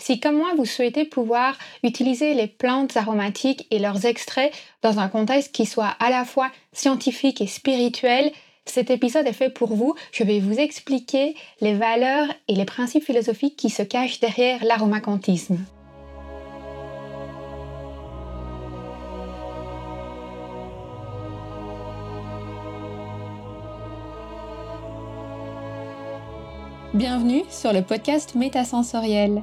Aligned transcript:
Si 0.00 0.20
comme 0.20 0.36
moi 0.36 0.52
vous 0.56 0.64
souhaitez 0.64 1.04
pouvoir 1.04 1.58
utiliser 1.82 2.32
les 2.32 2.46
plantes 2.46 2.96
aromatiques 2.96 3.66
et 3.72 3.80
leurs 3.80 4.06
extraits 4.06 4.54
dans 4.80 5.00
un 5.00 5.08
contexte 5.08 5.52
qui 5.52 5.66
soit 5.66 5.96
à 5.98 6.08
la 6.08 6.24
fois 6.24 6.50
scientifique 6.72 7.40
et 7.40 7.48
spirituel, 7.48 8.30
cet 8.64 8.90
épisode 8.90 9.26
est 9.26 9.32
fait 9.32 9.50
pour 9.50 9.74
vous. 9.74 9.96
Je 10.12 10.22
vais 10.22 10.38
vous 10.38 10.60
expliquer 10.60 11.34
les 11.60 11.74
valeurs 11.74 12.28
et 12.46 12.54
les 12.54 12.64
principes 12.64 13.04
philosophiques 13.04 13.56
qui 13.56 13.70
se 13.70 13.82
cachent 13.82 14.20
derrière 14.20 14.64
l'aromacantisme. 14.64 15.58
Bienvenue 26.94 27.42
sur 27.50 27.72
le 27.72 27.82
podcast 27.82 28.36
Métasensoriel 28.36 29.42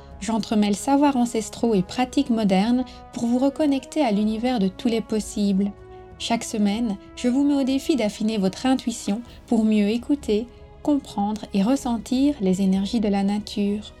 j'entremêle 0.21 0.75
savoirs 0.75 1.17
ancestraux 1.17 1.73
et 1.73 1.81
pratiques 1.81 2.29
modernes 2.29 2.85
pour 3.13 3.25
vous 3.25 3.39
reconnecter 3.39 4.01
à 4.01 4.11
l'univers 4.11 4.59
de 4.59 4.67
tous 4.67 4.87
les 4.87 5.01
possibles. 5.01 5.71
Chaque 6.19 6.43
semaine, 6.43 6.97
je 7.15 7.27
vous 7.27 7.43
mets 7.43 7.61
au 7.61 7.63
défi 7.63 7.95
d'affiner 7.95 8.37
votre 8.37 8.65
intuition 8.67 9.21
pour 9.47 9.65
mieux 9.65 9.89
écouter, 9.89 10.45
comprendre 10.83 11.41
et 11.53 11.63
ressentir 11.63 12.35
les 12.41 12.61
énergies 12.61 12.99
de 12.99 13.09
la 13.09 13.23
nature. 13.23 13.91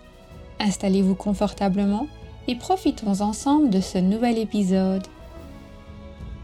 Installez-vous 0.59 1.15
confortablement 1.15 2.07
et 2.47 2.55
profitons 2.55 3.21
ensemble 3.21 3.69
de 3.69 3.81
ce 3.81 3.97
nouvel 3.97 4.37
épisode. 4.37 5.03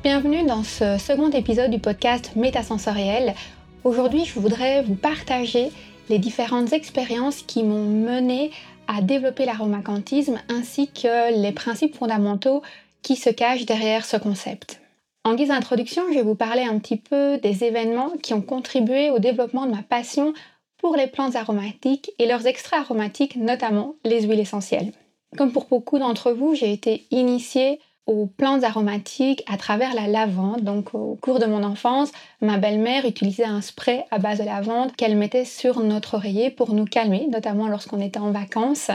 Bienvenue 0.04 0.46
dans 0.46 0.64
ce 0.64 0.98
second 0.98 1.30
épisode 1.30 1.70
du 1.70 1.80
podcast 1.80 2.32
Métasensoriel. 2.36 3.36
Aujourd'hui, 3.84 4.26
je 4.26 4.40
voudrais 4.40 4.82
vous 4.82 4.96
partager 4.96 5.70
les 6.10 6.18
différentes 6.18 6.74
expériences 6.74 7.44
qui 7.44 7.64
m'ont 7.64 7.86
mené 7.86 8.52
à 8.88 9.02
développer 9.02 9.46
l'aromacantisme 9.46 10.40
ainsi 10.50 10.88
que 10.88 11.42
les 11.42 11.52
principes 11.52 11.96
fondamentaux 11.96 12.62
qui 13.02 13.16
se 13.16 13.30
cachent 13.30 13.66
derrière 13.66 14.06
ce 14.06 14.18
concept. 14.18 14.82
En 15.24 15.36
guise 15.36 15.50
d'introduction, 15.50 16.04
je 16.10 16.16
vais 16.16 16.24
vous 16.24 16.36
parler 16.36 16.64
un 16.64 16.80
petit 16.80 16.98
peu 16.98 17.38
des 17.38 17.64
événements 17.64 18.12
qui 18.24 18.34
ont 18.34 18.42
contribué 18.42 19.10
au 19.10 19.20
développement 19.20 19.66
de 19.66 19.72
ma 19.72 19.84
passion 19.84 20.34
pour 20.78 20.96
les 20.96 21.08
plantes 21.08 21.36
aromatiques 21.36 22.12
et 22.20 22.28
leurs 22.28 22.48
extraits 22.48 22.80
aromatiques, 22.80 23.36
notamment 23.36 23.96
les 24.06 24.22
huiles 24.22 24.40
essentielles. 24.40 24.94
Comme 25.38 25.52
pour 25.52 25.66
beaucoup 25.66 26.00
d'entre 26.00 26.32
vous, 26.32 26.56
j'ai 26.56 26.72
été 26.72 27.06
initiée 27.12 27.80
aux 28.08 28.26
plantes 28.26 28.64
aromatiques 28.64 29.44
à 29.48 29.58
travers 29.58 29.94
la 29.94 30.08
lavande. 30.08 30.62
Donc 30.62 30.96
au 30.96 31.18
cours 31.22 31.40
de 31.40 31.46
mon 31.46 31.64
enfance, 31.64 32.12
ma 32.42 32.58
belle-mère 32.58 33.06
utilisait 33.06 33.46
un 33.46 33.62
spray 33.62 34.06
à 34.10 34.18
base 34.18 34.40
de 34.40 34.46
lavande 34.46 34.96
qu'elle 34.96 35.18
mettait 35.18 35.46
sur 35.46 35.82
notre 35.82 36.16
oreiller 36.16 36.50
pour 36.50 36.74
nous 36.74 36.86
calmer, 36.86 37.28
notamment 37.30 37.68
lorsqu'on 37.68 38.02
était 38.02 38.20
en 38.20 38.32
vacances. 38.32 38.90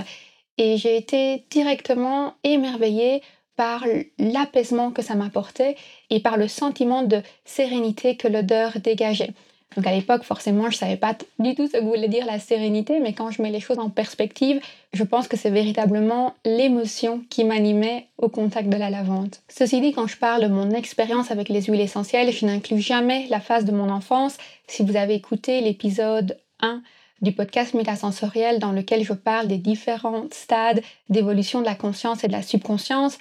Et 0.59 0.77
j'ai 0.77 0.97
été 0.97 1.45
directement 1.51 2.35
émerveillée 2.43 3.23
par 3.57 3.85
l'apaisement 4.19 4.91
que 4.91 5.03
ça 5.03 5.15
m'apportait 5.15 5.77
et 6.11 6.21
par 6.21 6.37
le 6.37 6.49
sentiment 6.49 7.03
de 7.03 7.23
sérénité 7.45 8.17
que 8.17 8.29
l'odeur 8.29 8.73
dégageait. 8.83 9.35
Donc 9.77 9.87
à 9.87 9.93
l'époque, 9.93 10.23
forcément, 10.23 10.71
je 10.71 10.77
savais 10.77 10.97
pas 10.97 11.17
du 11.39 11.55
tout 11.55 11.67
ce 11.67 11.73
que 11.73 11.83
voulait 11.83 12.09
dire 12.09 12.27
la 12.27 12.39
sérénité, 12.39 13.01
mais 13.01 13.13
quand 13.13 13.31
je 13.31 13.43
mets 13.43 13.51
les 13.51 13.61
choses 13.61 13.79
en 13.79 13.91
perspective, 13.91 14.61
je 14.93 15.05
pense 15.05 15.29
que 15.29 15.37
c'est 15.37 15.51
véritablement 15.51 16.35
l'émotion 16.45 17.23
qui 17.31 17.45
m'animait 17.45 18.09
au 18.19 18.29
contact 18.29 18.69
de 18.69 18.77
la 18.77 18.91
lavande. 18.91 19.37
Ceci 19.49 19.81
dit, 19.81 19.93
quand 19.93 20.07
je 20.07 20.17
parle 20.17 20.43
de 20.43 20.49
mon 20.49 20.71
expérience 20.71 21.31
avec 21.31 21.49
les 21.49 21.63
huiles 21.63 21.81
essentielles, 21.81 22.33
je 22.33 22.47
n'inclus 22.47 22.81
jamais 22.81 23.27
la 23.31 23.41
phase 23.41 23.65
de 23.65 23.73
mon 23.73 23.89
enfance. 23.89 24.37
Si 24.67 24.83
vous 24.83 24.97
avez 24.97 25.15
écouté 25.15 25.61
l'épisode 25.61 26.39
1 26.61 26.83
du 27.23 27.33
podcast 27.33 27.75
Métasensoriel 27.75 28.59
dans 28.59 28.73
lequel 28.73 29.05
je 29.05 29.13
parle 29.13 29.47
des 29.47 29.59
différents 29.59 30.27
stades 30.33 30.83
d'évolution 31.09 31.61
de 31.61 31.67
la 31.67 31.75
conscience 31.75 32.25
et 32.25 32.29
de 32.29 32.33
la 32.33 32.43
subconscience, 32.43 33.19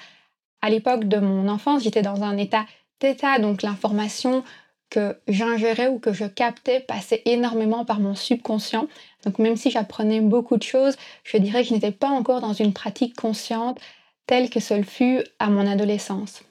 à 0.61 0.69
l'époque 0.69 1.05
de 1.05 1.17
mon 1.17 1.47
enfance, 1.47 1.83
j'étais 1.83 2.01
dans 2.01 2.23
un 2.23 2.37
état 2.37 2.65
d'état, 2.99 3.39
donc 3.39 3.63
l'information 3.63 4.43
que 4.91 5.17
j'ingérais 5.27 5.87
ou 5.87 5.97
que 5.97 6.13
je 6.13 6.25
captais 6.25 6.81
passait 6.81 7.23
énormément 7.25 7.85
par 7.85 7.99
mon 7.99 8.13
subconscient. 8.13 8.87
Donc 9.25 9.39
même 9.39 9.55
si 9.55 9.71
j'apprenais 9.71 10.21
beaucoup 10.21 10.57
de 10.57 10.63
choses, 10.63 10.97
je 11.23 11.37
dirais 11.37 11.63
que 11.63 11.69
je 11.69 11.73
n'étais 11.73 11.91
pas 11.91 12.09
encore 12.09 12.41
dans 12.41 12.53
une 12.53 12.73
pratique 12.73 13.15
consciente 13.15 13.79
telle 14.27 14.51
que 14.51 14.59
ce 14.59 14.83
fut 14.83 15.23
à 15.39 15.49
mon 15.49 15.65
adolescence. 15.65 16.43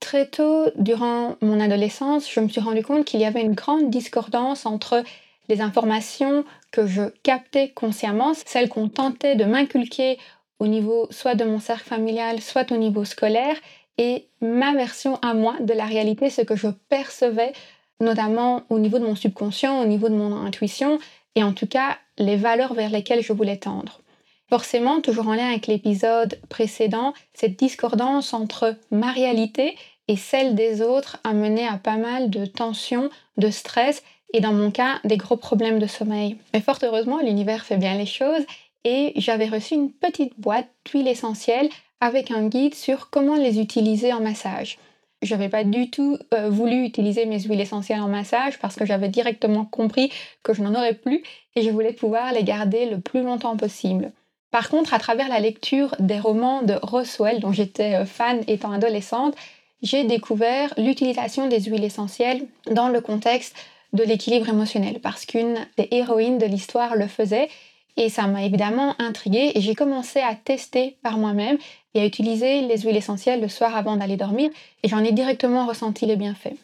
Très 0.00 0.26
tôt, 0.26 0.66
durant 0.76 1.36
mon 1.42 1.60
adolescence, 1.60 2.30
je 2.32 2.40
me 2.40 2.48
suis 2.48 2.60
rendu 2.60 2.82
compte 2.82 3.04
qu'il 3.04 3.20
y 3.20 3.24
avait 3.24 3.42
une 3.42 3.54
grande 3.54 3.90
discordance 3.90 4.64
entre 4.64 5.02
les 5.48 5.60
informations 5.60 6.44
que 6.70 6.86
je 6.86 7.02
captais 7.22 7.70
consciemment, 7.70 8.32
celles 8.46 8.68
qu'on 8.68 8.88
tentait 8.88 9.34
de 9.34 9.44
m'inculquer 9.44 10.18
au 10.60 10.66
niveau 10.66 11.08
soit 11.10 11.34
de 11.34 11.44
mon 11.44 11.58
cercle 11.58 11.88
familial, 11.88 12.40
soit 12.40 12.70
au 12.70 12.76
niveau 12.76 13.04
scolaire, 13.04 13.56
et 13.96 14.28
ma 14.40 14.72
version 14.74 15.18
à 15.22 15.34
moi 15.34 15.56
de 15.60 15.72
la 15.72 15.84
réalité, 15.84 16.30
ce 16.30 16.42
que 16.42 16.54
je 16.54 16.68
percevais 16.88 17.52
notamment 18.00 18.62
au 18.70 18.78
niveau 18.78 18.98
de 18.98 19.04
mon 19.04 19.16
subconscient, 19.16 19.80
au 19.80 19.86
niveau 19.86 20.08
de 20.08 20.14
mon 20.14 20.36
intuition, 20.36 20.98
et 21.34 21.42
en 21.42 21.52
tout 21.52 21.66
cas 21.66 21.98
les 22.18 22.36
valeurs 22.36 22.74
vers 22.74 22.90
lesquelles 22.90 23.22
je 23.22 23.32
voulais 23.32 23.56
tendre. 23.56 24.00
Forcément, 24.48 25.00
toujours 25.00 25.28
en 25.28 25.34
lien 25.34 25.48
avec 25.48 25.66
l'épisode 25.66 26.40
précédent, 26.48 27.12
cette 27.34 27.58
discordance 27.58 28.32
entre 28.32 28.76
ma 28.90 29.12
réalité 29.12 29.76
et 30.08 30.16
celle 30.16 30.54
des 30.54 30.80
autres 30.80 31.18
a 31.22 31.34
mené 31.34 31.66
à 31.66 31.76
pas 31.76 31.96
mal 31.96 32.30
de 32.30 32.46
tensions, 32.46 33.10
de 33.36 33.50
stress 33.50 34.02
et 34.32 34.40
dans 34.40 34.52
mon 34.52 34.70
cas 34.70 35.00
des 35.04 35.18
gros 35.18 35.36
problèmes 35.36 35.78
de 35.78 35.86
sommeil. 35.86 36.38
Mais 36.54 36.60
fort 36.60 36.78
heureusement, 36.82 37.20
l'univers 37.20 37.64
fait 37.64 37.76
bien 37.76 37.96
les 37.96 38.06
choses 38.06 38.44
et 38.84 39.12
j'avais 39.16 39.48
reçu 39.48 39.74
une 39.74 39.92
petite 39.92 40.38
boîte 40.40 40.68
d'huile 40.86 41.08
essentielle 41.08 41.68
avec 42.00 42.30
un 42.30 42.46
guide 42.48 42.74
sur 42.74 43.10
comment 43.10 43.36
les 43.36 43.60
utiliser 43.60 44.12
en 44.12 44.20
massage. 44.20 44.78
Je 45.22 45.34
n'avais 45.34 45.48
pas 45.48 45.64
du 45.64 45.90
tout 45.90 46.16
euh, 46.32 46.48
voulu 46.48 46.84
utiliser 46.84 47.26
mes 47.26 47.40
huiles 47.40 47.60
essentielles 47.60 48.00
en 48.00 48.08
massage 48.08 48.58
parce 48.58 48.76
que 48.76 48.86
j'avais 48.86 49.08
directement 49.08 49.64
compris 49.64 50.12
que 50.42 50.54
je 50.54 50.62
n'en 50.62 50.74
aurais 50.74 50.94
plus 50.94 51.22
et 51.56 51.62
je 51.62 51.70
voulais 51.70 51.92
pouvoir 51.92 52.32
les 52.32 52.44
garder 52.44 52.86
le 52.86 53.00
plus 53.00 53.22
longtemps 53.22 53.56
possible. 53.56 54.12
Par 54.50 54.70
contre, 54.70 54.94
à 54.94 54.98
travers 54.98 55.28
la 55.28 55.40
lecture 55.40 55.94
des 55.98 56.18
romans 56.18 56.62
de 56.62 56.74
Roswell, 56.82 57.40
dont 57.40 57.52
j'étais 57.52 57.96
euh, 57.96 58.06
fan 58.06 58.42
étant 58.46 58.72
adolescente, 58.72 59.34
j'ai 59.82 60.04
découvert 60.04 60.72
l'utilisation 60.76 61.48
des 61.48 61.60
huiles 61.60 61.84
essentielles 61.84 62.46
dans 62.70 62.88
le 62.88 63.00
contexte 63.00 63.56
de 63.92 64.02
l'équilibre 64.02 64.48
émotionnel 64.48 65.00
parce 65.00 65.24
qu'une 65.24 65.56
des 65.76 65.88
héroïnes 65.90 66.38
de 66.38 66.46
l'histoire 66.46 66.96
le 66.96 67.06
faisait 67.06 67.48
et 67.98 68.08
ça 68.08 68.28
m'a 68.28 68.44
évidemment 68.44 68.94
intriguée 68.98 69.52
et 69.54 69.60
j'ai 69.60 69.74
commencé 69.74 70.20
à 70.20 70.34
tester 70.34 70.96
par 71.02 71.18
moi-même 71.18 71.58
et 71.94 72.00
à 72.00 72.06
utiliser 72.06 72.62
les 72.62 72.78
huiles 72.78 72.96
essentielles 72.96 73.40
le 73.40 73.48
soir 73.48 73.76
avant 73.76 73.96
d'aller 73.96 74.16
dormir 74.16 74.50
et 74.82 74.88
j'en 74.88 75.04
ai 75.04 75.12
directement 75.12 75.66
ressenti 75.66 76.06
les 76.06 76.16
bienfaits. 76.16 76.54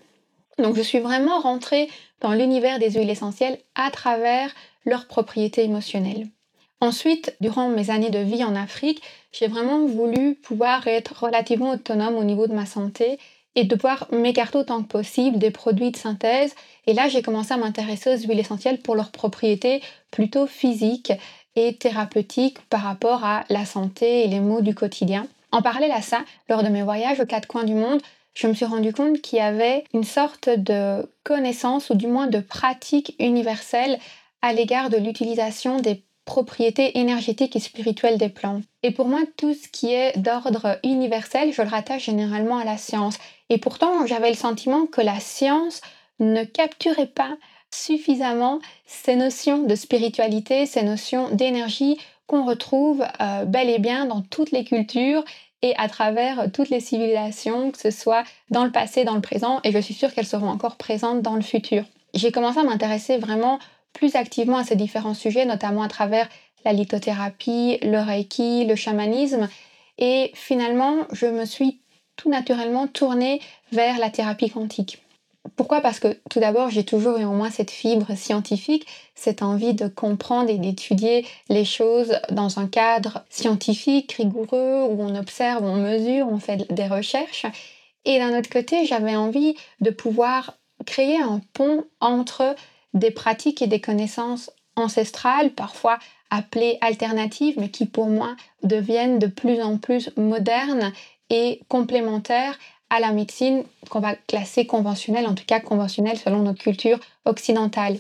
Donc 0.58 0.76
je 0.76 0.82
suis 0.82 1.00
vraiment 1.00 1.40
rentrée 1.40 1.90
dans 2.20 2.32
l'univers 2.32 2.78
des 2.78 2.92
huiles 2.92 3.10
essentielles 3.10 3.58
à 3.74 3.90
travers 3.90 4.54
leurs 4.84 5.06
propriétés 5.06 5.64
émotionnelles. 5.64 6.28
Ensuite, 6.80 7.36
durant 7.40 7.68
mes 7.68 7.90
années 7.90 8.10
de 8.10 8.18
vie 8.18 8.44
en 8.44 8.54
Afrique, 8.54 9.02
j'ai 9.32 9.48
vraiment 9.48 9.86
voulu 9.86 10.36
pouvoir 10.36 10.87
être 10.87 11.25
relativement 11.25 11.72
autonome 11.72 12.16
au 12.16 12.25
niveau 12.25 12.46
de 12.46 12.54
ma 12.54 12.66
santé 12.66 13.19
et 13.56 13.64
de 13.64 13.74
pouvoir 13.74 14.08
m'écarter 14.12 14.58
autant 14.58 14.82
que 14.82 14.88
possible 14.88 15.38
des 15.38 15.50
produits 15.50 15.90
de 15.90 15.96
synthèse. 15.96 16.54
Et 16.86 16.92
là, 16.92 17.08
j'ai 17.08 17.22
commencé 17.22 17.52
à 17.52 17.56
m'intéresser 17.56 18.14
aux 18.14 18.18
huiles 18.18 18.40
essentielles 18.40 18.80
pour 18.80 18.94
leurs 18.94 19.10
propriétés 19.10 19.82
plutôt 20.10 20.46
physiques 20.46 21.12
et 21.56 21.76
thérapeutiques 21.76 22.60
par 22.68 22.82
rapport 22.82 23.24
à 23.24 23.44
la 23.48 23.64
santé 23.64 24.24
et 24.24 24.28
les 24.28 24.40
maux 24.40 24.60
du 24.60 24.74
quotidien. 24.74 25.26
En 25.52 25.62
parallèle 25.62 25.92
à 25.92 26.02
ça, 26.02 26.24
lors 26.48 26.64
de 26.64 26.68
mes 26.68 26.82
voyages 26.82 27.20
aux 27.20 27.26
quatre 27.26 27.46
coins 27.46 27.64
du 27.64 27.74
monde, 27.74 28.00
je 28.34 28.48
me 28.48 28.54
suis 28.54 28.64
rendu 28.64 28.92
compte 28.92 29.20
qu'il 29.20 29.38
y 29.38 29.42
avait 29.42 29.84
une 29.94 30.02
sorte 30.02 30.48
de 30.48 31.08
connaissance 31.22 31.90
ou 31.90 31.94
du 31.94 32.08
moins 32.08 32.26
de 32.26 32.40
pratique 32.40 33.14
universelle 33.20 33.98
à 34.42 34.52
l'égard 34.52 34.90
de 34.90 34.96
l'utilisation 34.96 35.78
des 35.78 36.02
propriétés 36.25 36.99
énergétiques 36.99 37.56
et 37.56 37.61
spirituelles 37.61 38.19
des 38.19 38.29
plantes. 38.29 38.65
Et 38.82 38.91
pour 38.91 39.09
moi, 39.09 39.21
tout 39.37 39.55
ce 39.55 39.69
qui 39.69 39.93
est 39.93 40.17
d'ordre 40.19 40.79
universel, 40.82 41.53
je 41.53 41.62
le 41.62 41.69
rattache 41.69 42.06
généralement 42.06 42.59
à 42.59 42.65
la 42.65 42.79
science. 42.79 43.19
Et 43.50 43.59
pourtant, 43.59 44.06
j'avais 44.06 44.31
le 44.31 44.37
sentiment 44.37 44.87
que 44.87 45.00
la 45.00 45.21
science 45.21 45.81
ne 46.21 46.44
capturait 46.44 47.06
pas 47.06 47.37
suffisamment 47.71 48.61
ces 48.87 49.17
notions 49.17 49.62
de 49.62 49.75
spiritualité, 49.75 50.67
ces 50.67 50.82
notions 50.82 51.29
d'énergie 51.31 51.99
qu'on 52.26 52.44
retrouve 52.44 53.05
euh, 53.21 53.44
bel 53.44 53.69
et 53.69 53.79
bien 53.79 54.06
dans 54.06 54.23
toutes 54.23 54.50
les 54.50 54.65
cultures 54.65 55.25
et 55.62 55.75
à 55.76 55.88
travers 55.88 56.50
toutes 56.53 56.69
les 56.69 56.81
civilisations, 56.81 57.71
que 57.71 57.79
ce 57.79 57.91
soit 57.91 58.25
dans 58.50 58.65
le 58.65 58.71
passé, 58.71 59.05
dans 59.05 59.15
le 59.15 59.21
présent, 59.21 59.61
et 59.65 59.73
je 59.73 59.79
suis 59.79 59.94
sûre 59.94 60.12
qu'elles 60.12 60.26
seront 60.26 60.49
encore 60.49 60.76
présentes 60.76 61.23
dans 61.23 61.37
le 61.37 61.43
futur. 61.43 61.85
J'ai 62.12 62.31
commencé 62.32 62.59
à 62.59 62.65
m'intéresser 62.65 63.17
vraiment 63.19 63.59
plus 63.94 64.17
activement 64.17 64.58
à 64.58 64.64
ces 64.64 64.76
différents 64.76 65.14
sujets, 65.14 65.46
notamment 65.46 65.82
à 65.82 65.88
travers 65.88 66.29
la 66.67 66.75
lithothérapie, 66.75 67.79
le 67.82 67.99
reiki, 67.99 68.67
le 68.67 68.76
chamanisme, 68.76 69.49
et 69.99 70.32
finalement, 70.35 71.06
je 71.12 71.26
me 71.26 71.44
suis 71.44 71.81
tout 72.17 72.29
naturellement 72.29 72.87
tournée 72.87 73.41
vers 73.73 73.99
la 73.99 74.11
thérapie 74.11 74.50
quantique. 74.50 74.99
Pourquoi? 75.56 75.81
Parce 75.81 76.00
que 76.00 76.19
tout 76.31 76.41
d'abord, 76.41 76.70
j'ai 76.70 76.85
toujours 76.85 77.19
eu 77.19 77.25
en 77.25 77.35
moi 77.35 77.50
cette 77.50 77.70
fibre 77.70 78.17
scientifique, 78.17 78.87
cette 79.14 79.43
envie 79.43 79.75
de 79.75 79.88
comprendre 79.88 80.49
et 80.49 80.56
d'étudier 80.56 81.26
les 81.49 81.67
choses 81.67 82.19
dans 82.31 82.58
un 82.58 82.67
cadre 82.67 83.25
scientifique, 83.29 84.12
rigoureux, 84.12 84.85
où 84.88 85.02
on 85.02 85.14
observe, 85.14 85.62
on 85.62 85.76
mesure, 85.76 86.29
on 86.29 86.38
fait 86.38 86.73
des 86.73 86.87
recherches. 86.87 87.47
Et 88.06 88.19
d'un 88.19 88.38
autre 88.38 88.49
côté, 88.50 88.87
j'avais 88.87 89.17
envie 89.17 89.55
de 89.81 89.90
pouvoir 89.90 90.55
créer 90.87 91.20
un 91.20 91.40
pont 91.52 91.85
entre 92.00 92.56
des 92.94 93.11
pratiques 93.11 93.61
et 93.61 93.67
des 93.67 93.81
connaissances 93.81 94.50
ancestrales, 94.76 95.50
parfois 95.50 95.99
appelées 96.31 96.79
alternatives, 96.81 97.55
mais 97.58 97.69
qui 97.69 97.87
pour 97.87 98.06
moi 98.06 98.35
deviennent 98.62 99.19
de 99.19 99.26
plus 99.26 99.62
en 99.62 99.79
plus 99.79 100.11
modernes 100.17 100.93
et 101.31 101.61
complémentaires 101.69 102.58
à 102.91 103.00
la 103.00 103.12
médecine 103.12 103.64
qu'on 103.91 104.00
va 104.00 104.14
classer 104.14 104.67
conventionnelle, 104.67 105.26
en 105.26 105.35
tout 105.35 105.44
cas 105.46 105.61
conventionnelle 105.61 106.19
selon 106.19 106.41
notre 106.41 106.62
culture 106.62 106.99
occidentale. 107.25 107.99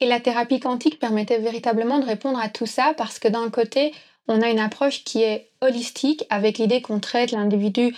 Et 0.00 0.06
la 0.06 0.20
thérapie 0.20 0.60
quantique 0.60 0.98
permettait 0.98 1.38
véritablement 1.38 1.98
de 1.98 2.04
répondre 2.04 2.38
à 2.38 2.48
tout 2.48 2.66
ça 2.66 2.94
parce 2.96 3.18
que 3.18 3.28
d'un 3.28 3.50
côté, 3.50 3.92
on 4.28 4.42
a 4.42 4.50
une 4.50 4.58
approche 4.58 5.04
qui 5.04 5.22
est 5.22 5.50
holistique 5.60 6.24
avec 6.28 6.58
l'idée 6.58 6.82
qu'on 6.82 7.00
traite 7.00 7.30
l'individu 7.30 7.94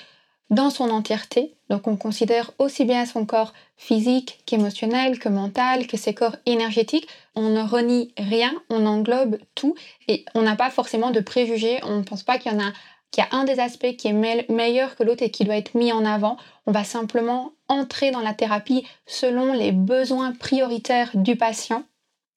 dans 0.50 0.70
son 0.70 0.90
entièreté. 0.90 1.54
Donc 1.68 1.86
on 1.86 1.96
considère 1.96 2.52
aussi 2.58 2.84
bien 2.84 3.04
son 3.04 3.26
corps 3.26 3.52
physique 3.76 4.40
qu'émotionnel, 4.46 5.18
que 5.18 5.28
mental, 5.28 5.86
que 5.86 5.96
ses 5.96 6.14
corps 6.14 6.36
énergétiques. 6.46 7.08
On 7.34 7.50
ne 7.50 7.62
renie 7.62 8.12
rien, 8.16 8.52
on 8.70 8.86
englobe 8.86 9.38
tout 9.54 9.74
et 10.08 10.24
on 10.34 10.42
n'a 10.42 10.56
pas 10.56 10.70
forcément 10.70 11.10
de 11.10 11.20
préjugés. 11.20 11.80
On 11.84 11.96
ne 11.96 12.02
pense 12.02 12.22
pas 12.22 12.38
qu'il 12.38 12.52
y 12.52 12.54
en 12.54 12.60
a 12.60 12.72
qu'il 13.10 13.24
y 13.24 13.26
a 13.26 13.38
un 13.38 13.44
des 13.44 13.58
aspects 13.58 13.96
qui 13.96 14.08
est 14.08 14.48
meilleur 14.50 14.94
que 14.94 15.02
l'autre 15.02 15.22
et 15.22 15.30
qui 15.30 15.44
doit 15.44 15.56
être 15.56 15.74
mis 15.74 15.92
en 15.92 16.04
avant. 16.04 16.36
On 16.66 16.72
va 16.72 16.84
simplement 16.84 17.52
entrer 17.68 18.10
dans 18.10 18.20
la 18.20 18.34
thérapie 18.34 18.86
selon 19.06 19.54
les 19.54 19.72
besoins 19.72 20.32
prioritaires 20.32 21.10
du 21.14 21.34
patient. 21.36 21.84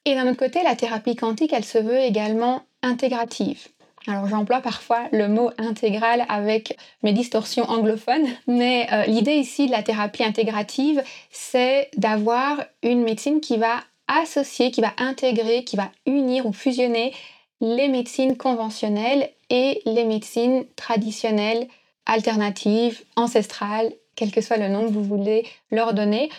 Et 0.05 0.15
d'un 0.15 0.27
autre 0.27 0.39
côté, 0.39 0.63
la 0.63 0.75
thérapie 0.75 1.15
quantique, 1.15 1.53
elle 1.53 1.65
se 1.65 1.77
veut 1.77 1.99
également 1.99 2.63
intégrative. 2.81 3.67
Alors 4.07 4.27
j'emploie 4.27 4.61
parfois 4.61 5.07
le 5.11 5.27
mot 5.27 5.51
intégral 5.57 6.25
avec 6.27 6.77
mes 7.03 7.13
distorsions 7.13 7.69
anglophones, 7.69 8.27
mais 8.47 8.87
euh, 8.91 9.03
l'idée 9.05 9.35
ici 9.35 9.67
de 9.67 9.71
la 9.71 9.83
thérapie 9.83 10.23
intégrative, 10.23 11.03
c'est 11.29 11.89
d'avoir 11.97 12.63
une 12.81 13.03
médecine 13.03 13.41
qui 13.41 13.57
va 13.57 13.81
associer, 14.07 14.71
qui 14.71 14.81
va 14.81 14.93
intégrer, 14.97 15.63
qui 15.63 15.75
va 15.75 15.91
unir 16.07 16.45
ou 16.45 16.53
fusionner 16.53 17.13
les 17.61 17.87
médecines 17.87 18.35
conventionnelles 18.35 19.29
et 19.49 19.81
les 19.85 20.03
médecines 20.03 20.65
traditionnelles, 20.75 21.67
alternatives, 22.07 23.03
ancestrales, 23.15 23.93
quel 24.15 24.31
que 24.31 24.41
soit 24.41 24.57
le 24.57 24.67
nom 24.67 24.87
que 24.87 24.91
vous 24.91 25.03
voulez 25.03 25.45
leur 25.69 25.93
donner. 25.93 26.29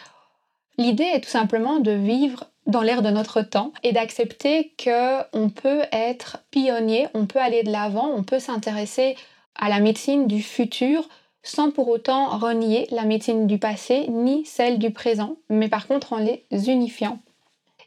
L'idée 0.78 1.04
est 1.04 1.20
tout 1.20 1.30
simplement 1.30 1.78
de 1.78 1.92
vivre 1.92 2.44
dans 2.66 2.82
l'ère 2.82 3.02
de 3.02 3.10
notre 3.10 3.42
temps 3.42 3.72
et 3.82 3.92
d'accepter 3.92 4.72
que 4.78 5.20
on 5.32 5.50
peut 5.50 5.82
être 5.92 6.38
pionnier, 6.50 7.08
on 7.14 7.26
peut 7.26 7.40
aller 7.40 7.62
de 7.62 7.70
l'avant, 7.70 8.08
on 8.14 8.22
peut 8.22 8.38
s'intéresser 8.38 9.16
à 9.54 9.68
la 9.68 9.80
médecine 9.80 10.26
du 10.26 10.42
futur 10.42 11.08
sans 11.42 11.70
pour 11.70 11.88
autant 11.88 12.38
renier 12.38 12.86
la 12.90 13.04
médecine 13.04 13.46
du 13.46 13.58
passé 13.58 14.06
ni 14.08 14.44
celle 14.46 14.78
du 14.78 14.92
présent, 14.92 15.36
mais 15.50 15.68
par 15.68 15.88
contre 15.88 16.12
en 16.12 16.18
les 16.18 16.44
unifiant. 16.68 17.18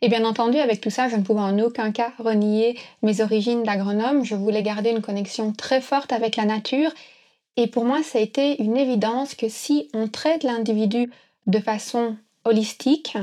Et 0.02 0.10
bien 0.10 0.26
entendu, 0.26 0.58
avec 0.58 0.82
tout 0.82 0.90
ça, 0.90 1.08
je 1.08 1.16
ne 1.16 1.24
pouvais 1.24 1.40
en 1.40 1.58
aucun 1.60 1.92
cas 1.92 2.12
renier 2.20 2.78
mes 3.02 3.22
origines 3.22 3.64
d'agronome. 3.64 4.26
Je 4.26 4.36
voulais 4.36 4.62
garder 4.62 4.90
une 4.90 5.02
connexion 5.02 5.54
très 5.54 5.80
forte 5.80 6.12
avec 6.12 6.36
la 6.36 6.46
nature. 6.46 6.92
Et 7.56 7.68
pour 7.68 7.86
moi, 7.86 8.04
ça 8.04 8.20
a 8.20 8.22
été 8.22 8.62
une 8.62 8.76
évidence 8.76 9.36
que 9.36 9.48
si 9.48 9.90
on 9.94 10.10
traite 10.10 10.44
l'individu 10.44 11.12
de 11.48 11.60
façon 11.60 12.18
holistique, 12.44 13.18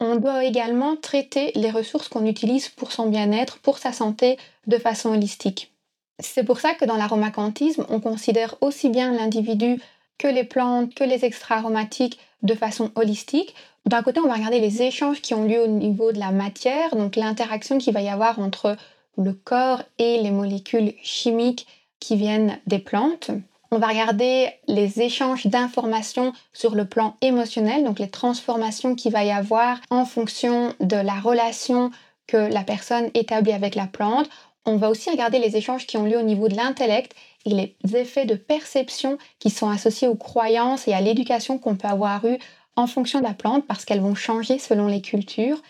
on 0.00 0.16
doit 0.16 0.44
également 0.44 0.96
traiter 0.96 1.52
les 1.54 1.70
ressources 1.70 2.08
qu'on 2.08 2.26
utilise 2.26 2.68
pour 2.68 2.90
son 2.90 3.08
bien-être, 3.08 3.58
pour 3.58 3.78
sa 3.78 3.92
santé, 3.92 4.38
de 4.66 4.78
façon 4.78 5.10
holistique. 5.10 5.72
C'est 6.18 6.44
pour 6.44 6.60
ça 6.60 6.74
que 6.74 6.84
dans 6.84 6.96
l'aromacantisme, 6.96 7.86
on 7.88 8.00
considère 8.00 8.56
aussi 8.60 8.88
bien 8.88 9.12
l'individu 9.12 9.80
que 10.18 10.28
les 10.28 10.44
plantes, 10.44 10.94
que 10.94 11.04
les 11.04 11.24
extra 11.24 11.56
aromatiques 11.56 12.18
de 12.42 12.54
façon 12.54 12.90
holistique. 12.94 13.54
D'un 13.86 14.02
côté, 14.02 14.20
on 14.20 14.28
va 14.28 14.34
regarder 14.34 14.60
les 14.60 14.82
échanges 14.82 15.22
qui 15.22 15.34
ont 15.34 15.44
lieu 15.44 15.62
au 15.62 15.66
niveau 15.66 16.12
de 16.12 16.18
la 16.18 16.30
matière, 16.30 16.94
donc 16.94 17.16
l'interaction 17.16 17.78
qu'il 17.78 17.94
va 17.94 18.02
y 18.02 18.08
avoir 18.08 18.38
entre 18.38 18.76
le 19.16 19.32
corps 19.32 19.82
et 19.98 20.20
les 20.20 20.30
molécules 20.30 20.94
chimiques 21.02 21.66
qui 21.98 22.16
viennent 22.16 22.58
des 22.66 22.78
plantes. 22.78 23.30
On 23.72 23.78
va 23.78 23.86
regarder 23.86 24.50
les 24.66 25.00
échanges 25.00 25.46
d'informations 25.46 26.32
sur 26.52 26.74
le 26.74 26.86
plan 26.86 27.16
émotionnel, 27.20 27.84
donc 27.84 28.00
les 28.00 28.10
transformations 28.10 28.96
qu'il 28.96 29.12
va 29.12 29.24
y 29.24 29.30
avoir 29.30 29.78
en 29.90 30.04
fonction 30.04 30.74
de 30.80 30.96
la 30.96 31.14
relation 31.14 31.92
que 32.26 32.36
la 32.36 32.64
personne 32.64 33.10
établit 33.14 33.52
avec 33.52 33.76
la 33.76 33.86
plante. 33.86 34.28
On 34.66 34.76
va 34.76 34.90
aussi 34.90 35.08
regarder 35.08 35.38
les 35.38 35.56
échanges 35.56 35.86
qui 35.86 35.96
ont 35.96 36.04
lieu 36.04 36.18
au 36.18 36.22
niveau 36.22 36.48
de 36.48 36.56
l'intellect 36.56 37.14
et 37.46 37.50
les 37.50 37.96
effets 37.96 38.26
de 38.26 38.34
perception 38.34 39.18
qui 39.38 39.50
sont 39.50 39.70
associés 39.70 40.08
aux 40.08 40.16
croyances 40.16 40.88
et 40.88 40.92
à 40.92 41.00
l'éducation 41.00 41.56
qu'on 41.56 41.76
peut 41.76 41.88
avoir 41.88 42.24
eu 42.24 42.38
en 42.74 42.88
fonction 42.88 43.20
de 43.20 43.24
la 43.24 43.34
plante 43.34 43.66
parce 43.68 43.84
qu'elles 43.84 44.00
vont 44.00 44.16
changer 44.16 44.58
selon 44.58 44.88
les 44.88 45.00
cultures. 45.00 45.62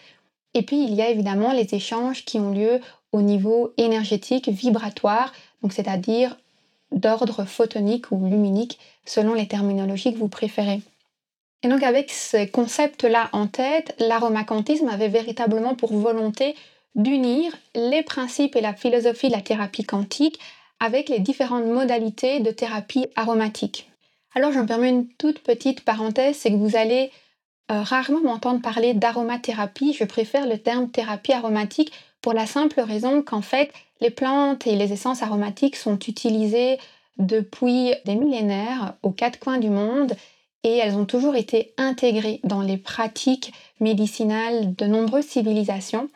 Et 0.55 0.63
puis 0.63 0.83
il 0.83 0.95
y 0.95 1.03
a 1.03 1.11
évidemment 1.11 1.53
les 1.53 1.75
échanges 1.75 2.25
qui 2.25 2.41
ont 2.41 2.51
lieu 2.51 2.81
au 3.13 3.21
niveau 3.21 3.73
énergétique, 3.77 4.49
vibratoire, 4.49 5.33
donc 5.63 5.75
c'est-à-dire 5.75 6.37
d'ordre 6.93 7.45
photonique 7.45 8.11
ou 8.11 8.29
luminique 8.29 8.79
selon 9.05 9.35
les 9.35 9.47
terminologies 9.47 10.13
que 10.13 10.19
vous 10.19 10.29
préférez. 10.29 10.81
Et 11.63 11.69
donc 11.69 11.83
avec 11.83 12.11
ces 12.11 12.49
concepts-là 12.49 13.29
en 13.33 13.47
tête, 13.47 13.95
l'aromacantisme 13.99 14.89
avait 14.89 15.09
véritablement 15.09 15.75
pour 15.75 15.93
volonté 15.93 16.55
d'unir 16.95 17.55
les 17.75 18.03
principes 18.03 18.57
et 18.57 18.61
la 18.61 18.75
philosophie 18.75 19.29
de 19.29 19.35
la 19.35 19.43
thérapie 19.43 19.85
quantique 19.85 20.39
avec 20.81 21.09
les 21.09 21.21
différentes 21.21 21.67
modalités 21.67 22.41
de 22.41 22.51
thérapie 22.51 23.07
aromatique. 23.15 23.91
Alors 24.35 24.53
je 24.53 24.61
me 24.61 24.67
permets 24.67 24.89
une 24.89 25.09
toute 25.09 25.41
petite 25.41 25.85
parenthèse, 25.85 26.37
c'est 26.37 26.51
que 26.51 26.57
vous 26.57 26.77
allez 26.77 27.11
euh, 27.71 27.83
rarement 27.83 28.21
m'entendre 28.21 28.63
parler 28.63 28.95
d'aromathérapie, 28.95 29.93
je 29.93 30.05
préfère 30.05 30.47
le 30.47 30.59
terme 30.59 30.91
thérapie 30.91 31.33
aromatique 31.33 31.93
pour 32.23 32.33
la 32.33 32.47
simple 32.47 32.81
raison 32.81 33.23
qu'en 33.23 33.43
fait 33.43 33.73
les 34.01 34.11
plantes 34.11 34.67
et 34.67 34.77
les 34.77 34.93
essences 34.93 35.23
aromatiques 35.23 35.77
sont 35.77 35.99
utilisées 35.99 36.79
depuis 37.19 37.95
des 38.07 38.15
millénaires 38.15 38.95
aux 39.03 39.11
quatre 39.11 39.39
coins 39.39 39.59
du 39.59 39.69
monde 39.69 40.15
et 40.63 40.77
elles 40.77 40.97
ont 40.97 41.07
toujours 41.07 41.37
été 41.37 41.73
intégrées 41.79 42.41
dans 42.45 42.63
les 42.63 42.77
pratiques 42.77 43.53
médicinales 43.81 44.75
de 44.75 44.87
nombreuses 44.87 45.27
civilisations. 45.27 46.11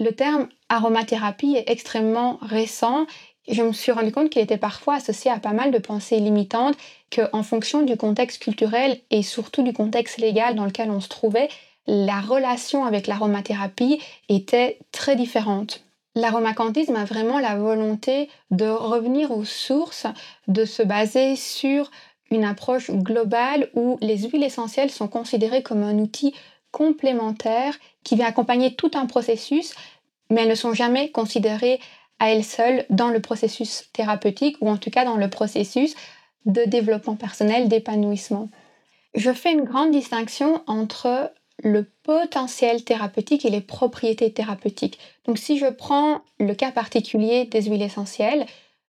Le 0.00 0.10
terme 0.10 0.48
aromathérapie 0.68 1.56
est 1.56 1.70
extrêmement 1.70 2.38
récent 2.42 3.06
je 3.48 3.62
me 3.62 3.72
suis 3.72 3.92
rendu 3.92 4.12
compte 4.12 4.30
qu'il 4.30 4.42
était 4.42 4.58
parfois 4.58 4.96
associé 4.96 5.30
à 5.30 5.38
pas 5.38 5.52
mal 5.52 5.70
de 5.70 5.78
pensées 5.78 6.20
limitantes, 6.20 6.76
qu'en 7.10 7.42
fonction 7.42 7.82
du 7.82 7.96
contexte 7.96 8.42
culturel 8.42 9.00
et 9.10 9.22
surtout 9.22 9.62
du 9.62 9.72
contexte 9.72 10.18
légal 10.18 10.54
dans 10.54 10.66
lequel 10.66 10.90
on 10.90 11.00
se 11.00 11.08
trouvait, 11.08 11.48
la 11.88 12.20
relation 12.20 12.84
avec 12.84 13.06
l'aromathérapie 13.06 14.00
était 14.28 14.78
très 14.92 15.16
différente. 15.16 15.82
L'aromacantisme 16.14 16.96
a 16.96 17.06
vraiment 17.06 17.38
la 17.38 17.56
volonté 17.56 18.28
de 18.50 18.66
revenir 18.66 19.30
aux 19.30 19.46
sources, 19.46 20.06
de 20.48 20.66
se 20.66 20.82
baser 20.82 21.34
sur 21.34 21.90
une 22.30 22.44
approche 22.44 22.90
globale 22.90 23.70
où 23.74 23.96
les 24.02 24.18
huiles 24.18 24.44
essentielles 24.44 24.90
sont 24.90 25.08
considérées 25.08 25.62
comme 25.62 25.82
un 25.82 25.98
outil 25.98 26.34
complémentaire 26.72 27.74
qui 28.04 28.16
vient 28.16 28.26
accompagner 28.26 28.74
tout 28.74 28.90
un 28.94 29.06
processus, 29.06 29.74
mais 30.28 30.42
elles 30.42 30.50
ne 30.50 30.54
sont 30.54 30.74
jamais 30.74 31.10
considérées 31.10 31.80
à 32.18 32.30
elles 32.30 32.44
seules 32.44 32.84
dans 32.90 33.08
le 33.08 33.20
processus 33.20 33.88
thérapeutique 33.94 34.58
ou 34.60 34.68
en 34.68 34.76
tout 34.76 34.90
cas 34.90 35.06
dans 35.06 35.16
le 35.16 35.30
processus 35.30 35.94
de 36.44 36.64
développement 36.66 37.16
personnel, 37.16 37.68
d'épanouissement. 37.68 38.50
Je 39.14 39.32
fais 39.32 39.52
une 39.52 39.64
grande 39.64 39.90
distinction 39.90 40.62
entre 40.66 41.32
le 41.62 41.84
potentiel 42.02 42.84
thérapeutique 42.84 43.44
et 43.44 43.50
les 43.50 43.60
propriétés 43.60 44.32
thérapeutiques. 44.32 44.98
Donc 45.26 45.38
si 45.38 45.58
je 45.58 45.66
prends 45.66 46.22
le 46.38 46.54
cas 46.54 46.70
particulier 46.70 47.44
des 47.46 47.62
huiles 47.62 47.82
essentielles, 47.82 48.46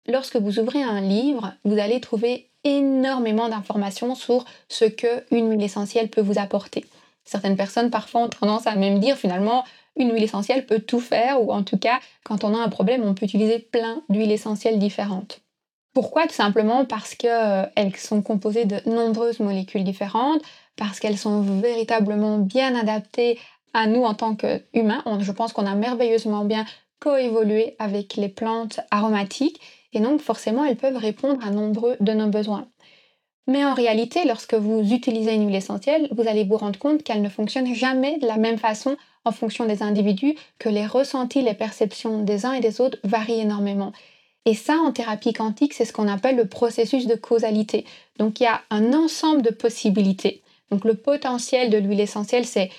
lorsque 0.07 0.37
vous 0.37 0.59
ouvrez 0.59 0.83
un 0.83 1.01
livre, 1.01 1.55
vous 1.65 1.79
allez 1.79 2.01
trouver 2.01 2.51
énormément 2.65 3.49
d'informations 3.49 4.15
sur 4.15 4.45
ce 4.69 4.85
que 4.85 5.25
une 5.31 5.51
huile 5.51 5.63
essentielle 5.63 6.11
peut 6.11 6.21
vous 6.21 6.39
apporter. 6.39 6.85
Certaines 7.25 7.57
personnes 7.57 7.91
parfois 7.91 8.23
ont 8.23 8.29
tendance 8.29 8.67
à 8.67 8.75
même 8.75 9.01
dire 9.01 9.17
finalement 9.17 9.65
une 9.97 10.13
huile 10.13 10.23
essentielle 10.23 10.65
peut 10.65 10.79
tout 10.79 11.01
faire, 11.01 11.43
ou 11.43 11.53
en 11.53 11.63
tout 11.63 11.79
cas, 11.79 11.99
quand 12.25 12.45
on 12.45 12.55
a 12.55 12.59
un 12.59 12.69
problème, 12.69 13.03
on 13.05 13.15
peut 13.15 13.27
utiliser 13.27 13.59
plein 13.59 14.03
d'huiles 14.09 14.31
essentielles 14.31 14.79
différentes. 14.79 15.41
Pourquoi? 15.93 16.27
Tout 16.27 16.35
simplement 16.35 16.85
parce 16.85 17.15
qu'elles 17.15 17.33
euh, 17.77 17.97
sont 17.97 18.23
composées 18.23 18.65
de 18.65 18.81
nombreuses 18.89 19.41
molécules 19.41 19.83
différentes, 19.83 20.43
parce 20.79 21.01
qu'elles 21.01 21.19
sont 21.19 21.43
véritablement 21.43 22.39
bien 22.39 22.75
adaptées 22.75 23.39
à 23.75 23.87
nous 23.87 24.05
en 24.05 24.15
tant 24.15 24.35
qu'humains. 24.35 25.05
Je 25.21 25.33
pense 25.33 25.53
qu'on 25.53 25.67
a 25.67 25.75
merveilleusement 25.75 26.45
bien 26.45 26.65
coévolué 27.01 27.77
avec 27.79 28.17
les 28.17 28.29
plantes 28.29 28.81
aromatiques 28.91 29.61
et 29.93 30.01
donc 30.01 30.21
forcément 30.21 30.65
elles 30.65 30.77
peuvent 30.77 30.97
répondre 30.97 31.45
à 31.47 31.51
nombreux 31.51 31.97
de 32.01 32.13
nos 32.13 32.29
besoins. 32.29 32.67
Mais 33.47 33.65
en 33.65 33.73
réalité, 33.75 34.27
lorsque 34.27 34.55
vous 34.55 34.81
utilisez 34.93 35.35
une 35.35 35.47
huile 35.47 35.57
essentielle, 35.57 36.09
vous 36.13 36.29
allez 36.29 36.45
vous 36.45 36.59
rendre 36.59 36.79
compte 36.79 37.03
qu'elle 37.03 37.23
ne 37.23 37.31
fonctionne 37.31 37.75
jamais 37.75 38.19
de 38.19 38.27
la 38.27 38.37
même 38.37 38.59
façon 38.59 38.97
en 39.25 39.33
fonction 39.33 39.65
des 39.65 39.83
individus, 39.83 40.35
que 40.59 40.69
les 40.69 40.87
ressentis, 40.87 41.43
les 41.43 41.55
perceptions 41.55 42.23
des 42.23 42.45
uns 42.47 42.53
et 42.53 42.61
des 42.61 42.81
autres 42.81 42.99
varient 43.05 43.41
énormément. 43.41 43.93
Et 44.45 44.55
ça, 44.55 44.77
en 44.77 44.93
thérapie 44.93 45.33
quantique, 45.33 45.73
c'est 45.73 45.85
ce 45.85 45.93
qu'on 45.93 46.09
appelle 46.09 46.37
le 46.37 46.47
processus 46.47 47.07
de 47.07 47.15
causalité. 47.15 47.85
Donc 48.19 48.41
il 48.41 48.45
y 48.45 48.47
a 48.47 48.63
un 48.71 48.93
ensemble 48.93 49.43
de 49.43 49.51
possibilités. 49.51 50.43
Donc 50.71 50.85
le 50.85 50.95
potentiel 50.95 51.71
de 51.71 51.79
l'huile 51.79 52.01
essentielle, 52.01 52.47
c'est 52.47 52.71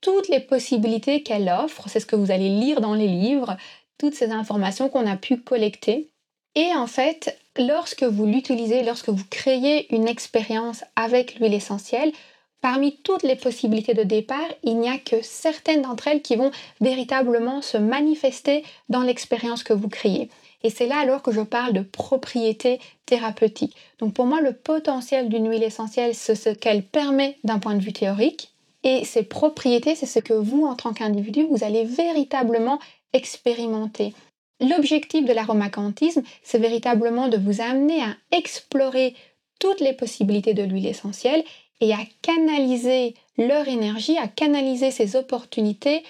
toutes 0.00 0.28
les 0.28 0.40
possibilités 0.40 1.22
qu'elle 1.22 1.48
offre, 1.48 1.88
c'est 1.88 2.00
ce 2.00 2.06
que 2.06 2.16
vous 2.16 2.30
allez 2.30 2.48
lire 2.48 2.80
dans 2.80 2.94
les 2.94 3.08
livres, 3.08 3.56
toutes 3.98 4.14
ces 4.14 4.30
informations 4.30 4.88
qu'on 4.88 5.06
a 5.06 5.16
pu 5.16 5.38
collecter. 5.38 6.10
Et 6.54 6.72
en 6.74 6.86
fait, 6.86 7.38
lorsque 7.58 8.04
vous 8.04 8.26
l'utilisez, 8.26 8.82
lorsque 8.82 9.08
vous 9.08 9.24
créez 9.30 9.92
une 9.94 10.06
expérience 10.06 10.84
avec 10.94 11.38
l'huile 11.38 11.54
essentielle, 11.54 12.12
parmi 12.60 12.96
toutes 13.02 13.24
les 13.24 13.36
possibilités 13.36 13.94
de 13.94 14.04
départ, 14.04 14.48
il 14.62 14.78
n'y 14.78 14.88
a 14.88 14.98
que 14.98 15.20
certaines 15.22 15.82
d'entre 15.82 16.08
elles 16.08 16.22
qui 16.22 16.36
vont 16.36 16.50
véritablement 16.80 17.60
se 17.60 17.76
manifester 17.76 18.64
dans 18.88 19.02
l'expérience 19.02 19.64
que 19.64 19.72
vous 19.72 19.88
créez. 19.88 20.30
Et 20.64 20.70
c'est 20.70 20.86
là 20.86 20.96
alors 20.98 21.22
que 21.22 21.30
je 21.30 21.42
parle 21.42 21.74
de 21.74 21.82
propriétés 21.82 22.80
thérapeutiques. 23.06 23.76
Donc 24.00 24.14
pour 24.14 24.26
moi, 24.26 24.40
le 24.40 24.52
potentiel 24.52 25.28
d'une 25.28 25.48
huile 25.48 25.62
essentielle, 25.62 26.14
c'est 26.14 26.34
ce 26.34 26.50
qu'elle 26.50 26.82
permet 26.82 27.36
d'un 27.44 27.60
point 27.60 27.74
de 27.74 27.82
vue 27.82 27.92
théorique, 27.92 28.50
et 28.84 29.04
ces 29.06 29.22
propriétés, 29.22 29.94
c'est 29.94 30.06
ce 30.06 30.18
que 30.18 30.34
vous, 30.34 30.66
en 30.66 30.74
tant 30.74 30.92
qu'individu, 30.92 31.46
vous 31.50 31.64
allez 31.64 31.84
véritablement 31.84 32.78
expérimenter. 33.14 34.12
L'objectif 34.60 35.24
de 35.24 35.32
l'aromacantisme, 35.32 36.22
c'est 36.42 36.58
véritablement 36.58 37.28
de 37.28 37.38
vous 37.38 37.62
amener 37.62 38.02
à 38.02 38.14
explorer 38.30 39.14
toutes 39.58 39.80
les 39.80 39.94
possibilités 39.94 40.52
de 40.52 40.62
l'huile 40.62 40.86
essentielle 40.86 41.44
et 41.80 41.92
à 41.94 41.98
canaliser 42.20 43.14
leur 43.38 43.66
énergie, 43.68 44.18
à 44.18 44.28
canaliser 44.28 44.90
ces 44.90 45.16
opportunités 45.16 46.04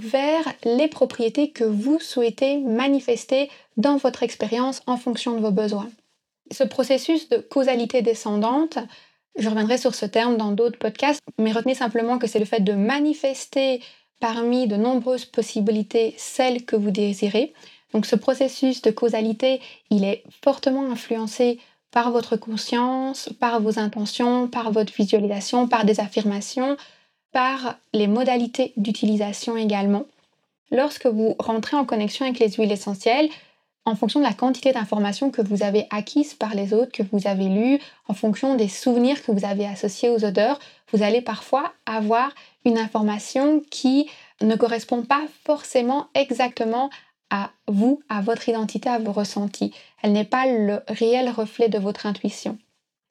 vers 0.00 0.44
les 0.64 0.88
propriétés 0.88 1.50
que 1.50 1.64
vous 1.64 2.00
souhaitez 2.00 2.58
manifester 2.58 3.50
dans 3.76 3.96
votre 3.96 4.22
expérience 4.22 4.82
en 4.86 4.96
fonction 4.96 5.34
de 5.36 5.40
vos 5.40 5.50
besoins. 5.50 5.90
Ce 6.50 6.64
processus 6.64 7.28
de 7.28 7.36
causalité 7.38 8.02
descendante, 8.02 8.78
je 9.36 9.48
reviendrai 9.48 9.78
sur 9.78 9.94
ce 9.94 10.06
terme 10.06 10.36
dans 10.36 10.52
d'autres 10.52 10.78
podcasts, 10.78 11.20
mais 11.38 11.52
retenez 11.52 11.74
simplement 11.74 12.18
que 12.18 12.26
c'est 12.26 12.38
le 12.38 12.44
fait 12.44 12.60
de 12.60 12.72
manifester 12.72 13.82
parmi 14.20 14.66
de 14.66 14.76
nombreuses 14.76 15.24
possibilités 15.24 16.14
celles 16.16 16.64
que 16.64 16.76
vous 16.76 16.90
désirez. 16.90 17.52
Donc 17.92 18.06
ce 18.06 18.16
processus 18.16 18.82
de 18.82 18.90
causalité, 18.90 19.60
il 19.90 20.04
est 20.04 20.24
fortement 20.42 20.90
influencé 20.90 21.58
par 21.90 22.10
votre 22.10 22.36
conscience, 22.36 23.28
par 23.38 23.60
vos 23.60 23.78
intentions, 23.78 24.48
par 24.48 24.72
votre 24.72 24.92
visualisation, 24.94 25.68
par 25.68 25.84
des 25.84 26.00
affirmations, 26.00 26.76
par 27.32 27.76
les 27.92 28.06
modalités 28.06 28.72
d'utilisation 28.76 29.56
également. 29.56 30.04
Lorsque 30.70 31.06
vous 31.06 31.34
rentrez 31.38 31.76
en 31.76 31.84
connexion 31.84 32.24
avec 32.24 32.38
les 32.38 32.50
huiles 32.52 32.72
essentielles, 32.72 33.28
en 33.84 33.96
fonction 33.96 34.20
de 34.20 34.24
la 34.24 34.32
quantité 34.32 34.72
d'informations 34.72 35.30
que 35.30 35.42
vous 35.42 35.62
avez 35.62 35.86
acquises 35.90 36.34
par 36.34 36.54
les 36.54 36.72
autres, 36.72 36.92
que 36.92 37.02
vous 37.10 37.26
avez 37.26 37.48
lues, 37.48 37.80
en 38.06 38.14
fonction 38.14 38.54
des 38.54 38.68
souvenirs 38.68 39.22
que 39.24 39.32
vous 39.32 39.44
avez 39.44 39.66
associés 39.66 40.08
aux 40.08 40.24
odeurs, 40.24 40.60
vous 40.92 41.02
allez 41.02 41.20
parfois 41.20 41.72
avoir 41.84 42.32
une 42.64 42.78
information 42.78 43.60
qui 43.70 44.08
ne 44.40 44.54
correspond 44.54 45.02
pas 45.02 45.22
forcément 45.44 46.06
exactement 46.14 46.90
à 47.30 47.50
vous, 47.66 48.00
à 48.08 48.20
votre 48.20 48.48
identité, 48.48 48.88
à 48.88 48.98
vos 48.98 49.12
ressentis. 49.12 49.72
Elle 50.02 50.12
n'est 50.12 50.24
pas 50.24 50.46
le 50.46 50.80
réel 50.86 51.28
reflet 51.30 51.68
de 51.68 51.78
votre 51.78 52.06
intuition. 52.06 52.58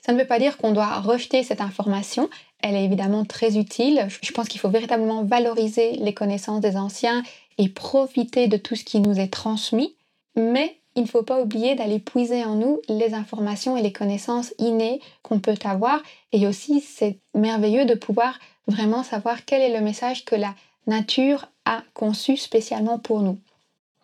Ça 0.01 0.13
ne 0.13 0.19
veut 0.19 0.27
pas 0.27 0.39
dire 0.39 0.57
qu'on 0.57 0.71
doit 0.71 0.99
rejeter 0.99 1.43
cette 1.43 1.61
information. 1.61 2.29
Elle 2.59 2.75
est 2.75 2.85
évidemment 2.85 3.23
très 3.23 3.57
utile. 3.57 4.07
Je 4.21 4.31
pense 4.31 4.47
qu'il 4.47 4.59
faut 4.59 4.69
véritablement 4.69 5.23
valoriser 5.23 5.91
les 5.93 6.13
connaissances 6.13 6.61
des 6.61 6.75
anciens 6.75 7.23
et 7.57 7.69
profiter 7.69 8.47
de 8.47 8.57
tout 8.57 8.75
ce 8.75 8.83
qui 8.83 8.99
nous 8.99 9.19
est 9.19 9.31
transmis. 9.31 9.95
Mais 10.35 10.77
il 10.95 11.03
ne 11.03 11.07
faut 11.07 11.23
pas 11.23 11.41
oublier 11.41 11.75
d'aller 11.75 11.99
puiser 11.99 12.43
en 12.43 12.55
nous 12.55 12.81
les 12.89 13.13
informations 13.13 13.77
et 13.77 13.81
les 13.81 13.93
connaissances 13.93 14.53
innées 14.57 14.99
qu'on 15.21 15.39
peut 15.39 15.55
avoir. 15.63 16.01
Et 16.31 16.47
aussi, 16.47 16.81
c'est 16.81 17.19
merveilleux 17.33 17.85
de 17.85 17.93
pouvoir 17.93 18.39
vraiment 18.67 19.03
savoir 19.03 19.45
quel 19.45 19.61
est 19.61 19.77
le 19.77 19.83
message 19.83 20.25
que 20.25 20.35
la 20.35 20.53
nature 20.87 21.47
a 21.65 21.83
conçu 21.93 22.37
spécialement 22.37 22.97
pour 22.97 23.21
nous. 23.21 23.37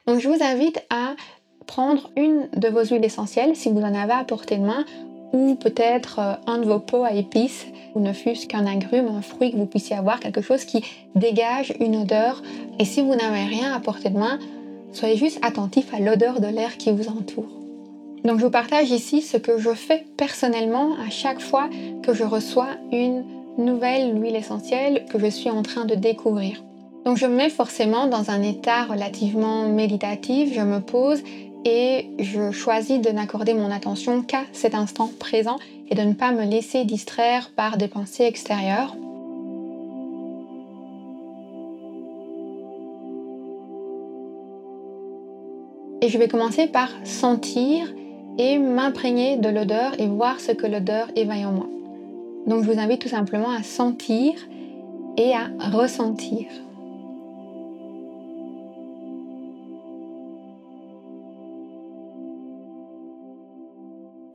Donc 0.06 0.20
je 0.20 0.30
vous 0.30 0.44
invite 0.44 0.82
à 0.90 1.16
prendre 1.66 2.10
une 2.16 2.48
de 2.56 2.70
vos 2.70 2.86
huiles 2.86 3.04
essentielles 3.04 3.56
si 3.56 3.70
vous 3.70 3.82
en 3.82 3.94
avez 3.94 4.14
à 4.14 4.24
portée 4.24 4.58
de 4.58 4.66
main 4.66 4.86
ou 5.34 5.56
peut-être 5.56 6.20
euh, 6.20 6.34
un 6.48 6.58
de 6.60 6.66
vos 6.66 6.80
pots 6.80 7.04
à 7.04 7.14
épices 7.14 7.68
ou 7.96 8.00
ne 8.00 8.14
fût-ce 8.14 8.48
qu'un 8.48 8.66
agrume, 8.66 9.08
un 9.08 9.22
fruit 9.22 9.52
que 9.52 9.58
vous 9.58 9.66
puissiez 9.66 9.96
avoir, 9.96 10.20
quelque 10.20 10.42
chose 10.42 10.66
qui 10.66 10.84
dégage 11.16 11.74
une 11.80 11.98
odeur. 11.98 12.42
Et 12.80 12.86
si 12.86 13.02
vous 13.02 13.16
n'avez 13.16 13.44
rien 13.44 13.74
à 13.74 13.80
portée 13.80 14.10
de 14.10 14.18
main, 14.18 14.40
Soyez 14.94 15.16
juste 15.16 15.40
attentif 15.44 15.94
à 15.94 16.00
l'odeur 16.00 16.40
de 16.40 16.48
l'air 16.48 16.78
qui 16.78 16.92
vous 16.92 17.08
entoure. 17.08 17.46
Donc 18.24 18.40
je 18.40 18.46
vous 18.46 18.52
partage 18.52 18.90
ici 18.90 19.22
ce 19.22 19.38
que 19.38 19.58
je 19.58 19.72
fais 19.72 20.06
personnellement 20.18 20.94
à 21.06 21.10
chaque 21.10 21.40
fois 21.40 21.70
que 22.02 22.14
je 22.14 22.24
reçois 22.24 22.70
une 22.92 23.24
nouvelle 23.58 24.20
huile 24.20 24.36
essentielle 24.36 25.06
que 25.10 25.20
je 25.20 25.28
suis 25.28 25.50
en 25.50 25.62
train 25.62 25.86
de 25.86 25.96
découvrir. 25.96 26.64
Donc 27.06 27.18
je 27.18 27.26
me 27.26 27.36
mets 27.36 27.50
forcément 27.50 28.08
dans 28.08 28.32
un 28.32 28.42
état 28.42 28.86
relativement 28.86 29.70
méditatif, 29.70 30.54
je 30.54 30.62
me 30.62 30.80
pose 30.80 31.22
et 31.66 32.10
je 32.20 32.52
choisis 32.52 33.02
de 33.02 33.10
n'accorder 33.10 33.54
mon 33.54 33.72
attention 33.72 34.22
qu'à 34.22 34.44
cet 34.54 34.76
instant 34.76 35.10
présent 35.20 35.58
et 35.90 35.96
de 35.96 36.02
ne 36.02 36.14
pas 36.14 36.32
me 36.32 36.46
laisser 36.46 36.86
distraire 36.86 37.52
par 37.56 37.78
des 37.78 37.88
pensées 37.88 38.24
extérieures. 38.24 38.96
Et 46.02 46.10
je 46.10 46.18
vais 46.18 46.28
commencer 46.28 46.68
par 46.68 46.90
sentir 47.04 47.94
et 48.38 48.60
m'imprégner 48.60 49.38
de 49.38 49.50
l'odeur 49.50 50.00
et 50.00 50.08
voir 50.08 50.40
ce 50.40 50.52
que 50.52 50.68
l'odeur 50.68 51.10
éveille 51.16 51.46
en 51.46 51.52
moi. 51.52 51.68
Donc 52.46 52.64
je 52.64 52.72
vous 52.72 52.80
invite 52.80 53.02
tout 53.02 53.10
simplement 53.10 53.52
à 53.52 53.64
sentir 53.64 54.34
et 55.18 55.34
à 55.34 55.50
ressentir. 55.72 56.46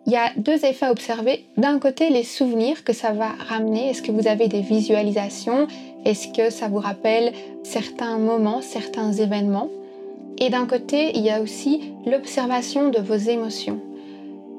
Il 0.06 0.12
y 0.12 0.16
a 0.16 0.32
deux 0.36 0.64
effets 0.64 0.86
à 0.86 0.90
observer. 0.90 1.44
D'un 1.56 1.78
côté, 1.78 2.10
les 2.10 2.24
souvenirs 2.24 2.82
que 2.82 2.92
ça 2.92 3.12
va 3.12 3.28
ramener. 3.48 3.90
Est-ce 3.90 4.02
que 4.02 4.10
vous 4.10 4.26
avez 4.26 4.48
des 4.48 4.60
visualisations? 4.60 5.68
Est-ce 6.04 6.28
que 6.28 6.50
ça 6.50 6.66
vous 6.66 6.80
rappelle 6.80 7.32
certains 7.62 8.18
moments, 8.18 8.62
certains 8.62 9.12
événements? 9.12 9.68
Et 10.38 10.50
d'un 10.50 10.66
côté, 10.66 11.12
il 11.14 11.22
y 11.22 11.30
a 11.30 11.40
aussi 11.40 11.92
l'observation 12.04 12.88
de 12.88 12.98
vos 12.98 13.14
émotions. 13.14 13.78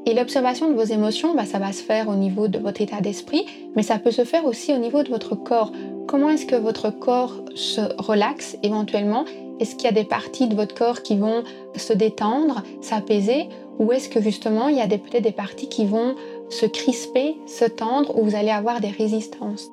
Et 0.06 0.14
l'observation 0.14 0.70
de 0.70 0.76
vos 0.76 0.84
émotions, 0.84 1.34
bah, 1.36 1.46
ça 1.46 1.60
va 1.60 1.74
se 1.74 1.82
faire 1.82 2.08
au 2.08 2.16
niveau 2.16 2.48
de 2.48 2.58
votre 2.58 2.82
état 2.82 3.02
d'esprit, 3.02 3.46
mais 3.76 3.84
ça 3.84 4.00
peut 4.00 4.12
se 4.12 4.24
faire 4.24 4.46
aussi 4.46 4.74
au 4.74 4.78
niveau 4.78 5.04
de 5.04 5.10
votre 5.10 5.36
corps. 5.36 5.74
Comment 6.08 6.30
est-ce 6.30 6.46
que 6.46 6.56
votre 6.56 6.90
corps 6.90 7.44
se 7.56 7.82
relaxe 7.98 8.58
éventuellement? 8.64 9.26
Est-ce 9.60 9.76
qu'il 9.76 9.86
y 9.86 9.90
a 9.90 9.94
des 9.94 10.04
parties 10.04 10.48
de 10.48 10.56
votre 10.56 10.76
corps 10.76 11.04
qui 11.04 11.18
vont 11.18 11.44
se 11.76 11.94
détendre, 11.94 12.64
s'apaiser? 12.82 13.48
Ou 13.80 13.92
est-ce 13.92 14.10
que 14.10 14.22
justement 14.22 14.68
il 14.68 14.78
y 14.78 14.82
a 14.82 14.88
peut-être 14.88 15.24
des 15.24 15.32
parties 15.32 15.70
qui 15.70 15.86
vont 15.86 16.16
se 16.50 16.66
crisper, 16.66 17.36
se 17.48 17.66
tendre, 17.66 18.18
ou 18.18 18.24
vous 18.24 18.36
allez 18.36 18.52
avoir 18.52 18.80
des 18.80 18.90
résistances? 18.90 19.70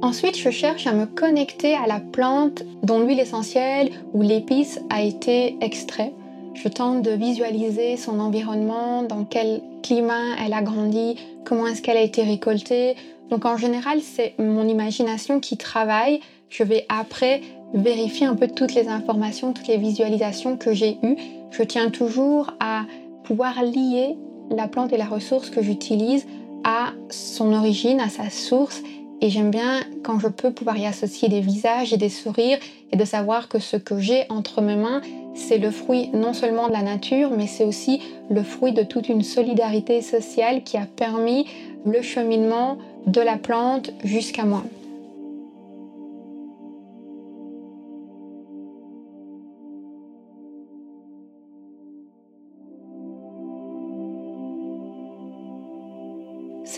Ensuite, 0.00 0.38
je 0.38 0.50
cherche 0.50 0.86
à 0.86 0.92
me 0.92 1.06
connecter 1.06 1.74
à 1.74 1.86
la 1.86 2.00
plante 2.00 2.62
dont 2.82 3.00
l'huile 3.00 3.20
essentielle 3.20 3.90
ou 4.14 4.22
l'épice 4.22 4.80
a 4.88 5.02
été 5.02 5.58
extrait. 5.60 6.14
Je 6.54 6.68
tente 6.68 7.02
de 7.02 7.10
visualiser 7.10 7.96
son 7.96 8.18
environnement, 8.18 9.02
dans 9.02 9.24
quel 9.24 9.60
climat 9.82 10.36
elle 10.42 10.54
a 10.54 10.62
grandi, 10.62 11.16
comment 11.44 11.66
est-ce 11.66 11.82
qu'elle 11.82 11.96
a 11.96 12.02
été 12.02 12.22
récoltée. 12.22 12.94
Donc 13.28 13.44
en 13.44 13.56
général, 13.56 14.00
c'est 14.00 14.34
mon 14.38 14.66
imagination 14.66 15.40
qui 15.40 15.56
travaille. 15.56 16.20
Je 16.48 16.62
vais 16.62 16.86
après 16.88 17.42
vérifier 17.74 18.26
un 18.26 18.34
peu 18.34 18.48
toutes 18.48 18.74
les 18.74 18.88
informations, 18.88 19.52
toutes 19.52 19.68
les 19.68 19.76
visualisations 19.76 20.56
que 20.56 20.72
j'ai 20.72 20.98
eues. 21.02 21.16
Je 21.50 21.62
tiens 21.62 21.90
toujours 21.90 22.52
à 22.60 22.82
pouvoir 23.24 23.62
lier 23.62 24.16
la 24.50 24.68
plante 24.68 24.92
et 24.92 24.96
la 24.96 25.06
ressource 25.06 25.50
que 25.50 25.62
j'utilise 25.62 26.26
à 26.64 26.92
son 27.10 27.52
origine, 27.52 28.00
à 28.00 28.08
sa 28.08 28.30
source 28.30 28.82
Et 29.20 29.30
j'aime 29.30 29.50
bien 29.50 29.80
quand 30.02 30.18
je 30.20 30.28
peux 30.28 30.52
pouvoir 30.52 30.76
y 30.76 30.86
associer 30.86 31.28
des 31.28 31.40
visages 31.40 31.92
et 31.92 31.96
des 31.96 32.08
sourires 32.08 32.58
et 32.92 32.96
de 32.96 33.04
savoir 33.04 33.48
que 33.48 33.58
ce 33.58 33.76
que 33.76 33.98
j'ai 33.98 34.24
entre 34.28 34.60
mes 34.60 34.76
mains, 34.76 35.00
c'est 35.34 35.58
le 35.58 35.70
fruit 35.70 36.10
non 36.12 36.32
seulement 36.32 36.68
de 36.68 36.72
la 36.72 36.82
nature, 36.82 37.30
mais 37.36 37.46
c'est 37.46 37.64
aussi 37.64 38.00
le 38.30 38.42
fruit 38.42 38.72
de 38.72 38.82
toute 38.82 39.08
une 39.08 39.22
solidarité 39.22 40.02
sociale 40.02 40.62
qui 40.62 40.76
a 40.76 40.86
permis 40.86 41.46
le 41.84 42.00
cheminement 42.00 42.78
de 43.06 43.20
la 43.20 43.36
plante 43.36 43.90
jusqu'à 44.04 44.44
moi. 44.44 44.62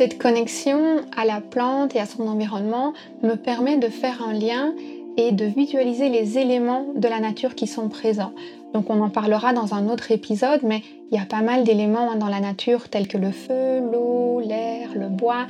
Cette 0.00 0.16
connexion 0.16 1.02
à 1.14 1.26
la 1.26 1.42
plante 1.42 1.94
et 1.94 2.00
à 2.00 2.06
son 2.06 2.26
environnement 2.26 2.94
me 3.22 3.34
permet 3.34 3.76
de 3.76 3.88
faire 3.88 4.22
un 4.26 4.32
lien 4.32 4.72
et 5.18 5.30
de 5.30 5.44
visualiser 5.44 6.08
les 6.08 6.38
éléments 6.38 6.86
de 6.96 7.06
la 7.06 7.20
nature 7.20 7.54
qui 7.54 7.66
sont 7.66 7.90
présents. 7.90 8.32
Donc 8.72 8.88
on 8.88 9.02
en 9.02 9.10
parlera 9.10 9.52
dans 9.52 9.74
un 9.74 9.90
autre 9.90 10.10
épisode, 10.10 10.60
mais 10.62 10.80
il 11.10 11.18
y 11.18 11.20
a 11.20 11.26
pas 11.26 11.42
mal 11.42 11.64
d'éléments 11.64 12.14
dans 12.14 12.28
la 12.28 12.40
nature 12.40 12.88
tels 12.88 13.08
que 13.08 13.18
le 13.18 13.30
feu, 13.30 13.80
l'eau, 13.92 14.40
l'air, 14.40 14.88
le 14.94 15.10
bois. 15.10 15.46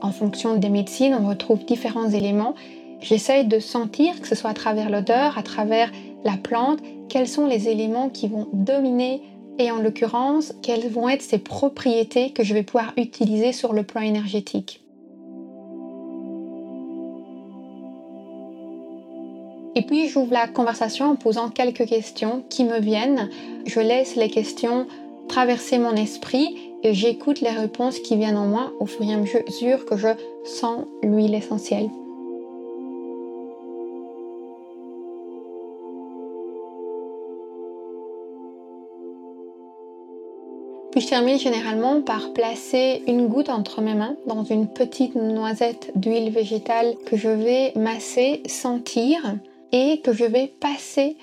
En 0.00 0.10
fonction 0.10 0.56
des 0.56 0.68
médecines, 0.68 1.14
on 1.14 1.28
retrouve 1.28 1.64
différents 1.64 2.10
éléments. 2.10 2.56
J'essaye 3.02 3.44
de 3.44 3.60
sentir, 3.60 4.20
que 4.20 4.26
ce 4.26 4.34
soit 4.34 4.50
à 4.50 4.54
travers 4.54 4.90
l'odeur, 4.90 5.38
à 5.38 5.44
travers 5.44 5.92
la 6.24 6.36
plante, 6.36 6.80
quels 7.08 7.28
sont 7.28 7.46
les 7.46 7.68
éléments 7.68 8.08
qui 8.08 8.26
vont 8.26 8.48
dominer 8.52 9.22
et 9.62 9.70
en 9.70 9.80
l'occurrence, 9.80 10.52
quelles 10.62 10.88
vont 10.88 11.08
être 11.08 11.22
ces 11.22 11.38
propriétés 11.38 12.30
que 12.30 12.42
je 12.42 12.52
vais 12.52 12.64
pouvoir 12.64 12.92
utiliser 12.96 13.52
sur 13.52 13.72
le 13.72 13.84
plan 13.84 14.00
énergétique. 14.00 14.80
Et 19.74 19.82
puis 19.82 20.08
j'ouvre 20.08 20.32
la 20.32 20.48
conversation 20.48 21.06
en 21.06 21.16
posant 21.16 21.48
quelques 21.48 21.86
questions 21.86 22.44
qui 22.50 22.64
me 22.64 22.78
viennent. 22.78 23.30
Je 23.66 23.80
laisse 23.80 24.16
les 24.16 24.28
questions 24.28 24.86
traverser 25.28 25.78
mon 25.78 25.94
esprit 25.94 26.58
et 26.82 26.92
j'écoute 26.92 27.40
les 27.40 27.50
réponses 27.50 28.00
qui 28.00 28.16
viennent 28.16 28.36
en 28.36 28.46
moi 28.46 28.72
au 28.80 28.86
fur 28.86 29.02
et 29.02 29.14
à 29.14 29.16
mesure 29.16 29.86
que 29.86 29.96
je 29.96 30.08
sens 30.44 30.84
l'huile 31.02 31.34
essentielle. 31.34 31.88
Puis 40.92 41.00
je 41.00 41.08
termine 41.08 41.38
généralement 41.38 42.02
par 42.02 42.34
placer 42.34 43.02
une 43.06 43.26
goutte 43.26 43.48
entre 43.48 43.80
mes 43.80 43.94
mains 43.94 44.14
dans 44.26 44.44
une 44.44 44.68
petite 44.68 45.14
noisette 45.14 45.90
d'huile 45.96 46.30
végétale 46.30 46.94
que 47.06 47.16
je 47.16 47.30
vais 47.30 47.72
masser, 47.76 48.42
sentir 48.46 49.36
et 49.72 50.00
que 50.00 50.12
je 50.12 50.26
vais 50.26 50.52
passer 50.60 51.16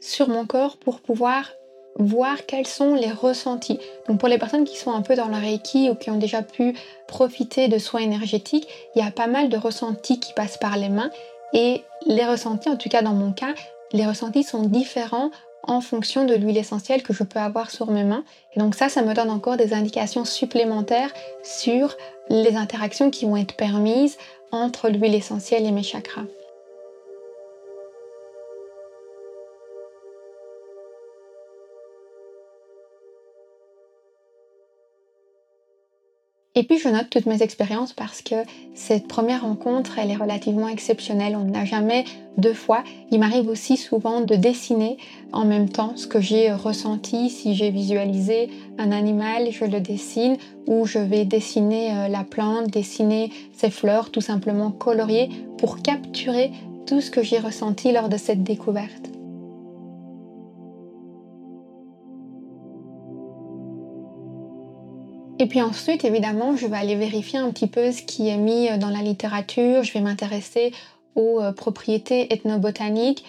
sur 0.00 0.28
mon 0.28 0.46
corps 0.46 0.76
pour 0.78 0.98
pouvoir 0.98 1.52
voir 1.96 2.44
quels 2.46 2.66
sont 2.66 2.96
les 2.96 3.12
ressentis. 3.12 3.78
Donc 4.08 4.18
pour 4.18 4.28
les 4.28 4.38
personnes 4.38 4.64
qui 4.64 4.76
sont 4.76 4.90
un 4.90 5.02
peu 5.02 5.14
dans 5.14 5.28
le 5.28 5.36
Reiki 5.36 5.90
ou 5.90 5.94
qui 5.94 6.10
ont 6.10 6.18
déjà 6.18 6.42
pu 6.42 6.74
profiter 7.06 7.68
de 7.68 7.78
soins 7.78 8.00
énergétiques, 8.00 8.66
il 8.96 9.04
y 9.04 9.06
a 9.06 9.12
pas 9.12 9.28
mal 9.28 9.48
de 9.48 9.56
ressentis 9.56 10.18
qui 10.18 10.32
passent 10.32 10.58
par 10.58 10.76
les 10.76 10.88
mains 10.88 11.10
et 11.52 11.82
les 12.06 12.26
ressentis, 12.26 12.68
en 12.68 12.76
tout 12.76 12.88
cas 12.88 13.02
dans 13.02 13.14
mon 13.14 13.32
cas, 13.32 13.54
les 13.92 14.06
ressentis 14.06 14.42
sont 14.42 14.62
différents 14.62 15.30
en 15.66 15.80
fonction 15.80 16.24
de 16.24 16.34
l'huile 16.34 16.58
essentielle 16.58 17.02
que 17.02 17.12
je 17.12 17.22
peux 17.22 17.38
avoir 17.38 17.70
sur 17.70 17.90
mes 17.90 18.04
mains. 18.04 18.24
Et 18.54 18.60
donc 18.60 18.74
ça, 18.74 18.88
ça 18.88 19.02
me 19.02 19.14
donne 19.14 19.30
encore 19.30 19.56
des 19.56 19.72
indications 19.72 20.24
supplémentaires 20.24 21.12
sur 21.42 21.96
les 22.28 22.56
interactions 22.56 23.10
qui 23.10 23.24
vont 23.26 23.36
être 23.36 23.56
permises 23.56 24.16
entre 24.52 24.88
l'huile 24.88 25.14
essentielle 25.14 25.66
et 25.66 25.72
mes 25.72 25.82
chakras. 25.82 26.24
Et 36.56 36.62
puis 36.62 36.78
je 36.78 36.88
note 36.88 37.10
toutes 37.10 37.26
mes 37.26 37.42
expériences 37.42 37.92
parce 37.92 38.22
que 38.22 38.36
cette 38.74 39.08
première 39.08 39.42
rencontre, 39.42 39.98
elle 39.98 40.12
est 40.12 40.16
relativement 40.16 40.68
exceptionnelle. 40.68 41.36
On 41.36 41.44
n'a 41.44 41.64
jamais 41.64 42.04
deux 42.38 42.54
fois. 42.54 42.84
Il 43.10 43.18
m'arrive 43.18 43.48
aussi 43.48 43.76
souvent 43.76 44.20
de 44.20 44.36
dessiner 44.36 44.96
en 45.32 45.44
même 45.44 45.68
temps 45.68 45.94
ce 45.96 46.06
que 46.06 46.20
j'ai 46.20 46.52
ressenti. 46.52 47.28
Si 47.28 47.56
j'ai 47.56 47.70
visualisé 47.70 48.50
un 48.78 48.92
animal, 48.92 49.50
je 49.50 49.64
le 49.64 49.80
dessine 49.80 50.36
ou 50.68 50.86
je 50.86 50.98
vais 50.98 51.24
dessiner 51.24 51.90
euh, 51.92 52.08
la 52.08 52.22
plante, 52.22 52.68
dessiner 52.68 53.32
ses 53.52 53.70
fleurs, 53.70 54.10
tout 54.10 54.20
simplement 54.20 54.70
colorier 54.70 55.30
pour 55.58 55.82
capturer 55.82 56.52
tout 56.86 57.00
ce 57.00 57.10
que 57.10 57.22
j'ai 57.22 57.38
ressenti 57.38 57.90
lors 57.90 58.08
de 58.08 58.16
cette 58.16 58.44
découverte. 58.44 59.13
Et 65.44 65.46
puis 65.46 65.60
ensuite, 65.60 66.06
évidemment, 66.06 66.56
je 66.56 66.66
vais 66.66 66.78
aller 66.78 66.96
vérifier 66.96 67.38
un 67.38 67.50
petit 67.50 67.66
peu 67.66 67.92
ce 67.92 68.00
qui 68.00 68.30
est 68.30 68.38
mis 68.38 68.70
euh, 68.70 68.78
dans 68.78 68.88
la 68.88 69.02
littérature. 69.02 69.82
Je 69.82 69.92
vais 69.92 70.00
m'intéresser 70.00 70.72
aux 71.16 71.38
euh, 71.38 71.52
propriétés 71.52 72.32
ethnobotaniques. 72.32 73.26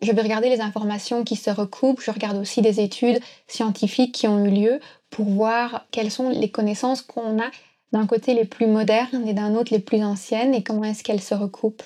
Je 0.00 0.10
vais 0.10 0.22
regarder 0.22 0.48
les 0.48 0.62
informations 0.62 1.22
qui 1.22 1.36
se 1.36 1.50
recoupent. 1.50 2.00
Je 2.00 2.10
regarde 2.10 2.38
aussi 2.38 2.62
des 2.62 2.80
études 2.80 3.20
scientifiques 3.46 4.14
qui 4.14 4.26
ont 4.26 4.42
eu 4.42 4.48
lieu 4.50 4.80
pour 5.10 5.26
voir 5.26 5.84
quelles 5.90 6.10
sont 6.10 6.30
les 6.30 6.50
connaissances 6.50 7.02
qu'on 7.02 7.38
a 7.38 7.50
d'un 7.92 8.06
côté 8.06 8.32
les 8.32 8.46
plus 8.46 8.66
modernes 8.66 9.28
et 9.28 9.34
d'un 9.34 9.54
autre 9.54 9.70
les 9.70 9.80
plus 9.80 10.02
anciennes 10.02 10.54
et 10.54 10.62
comment 10.62 10.84
est-ce 10.84 11.04
qu'elles 11.04 11.20
se 11.20 11.34
recoupent. 11.34 11.82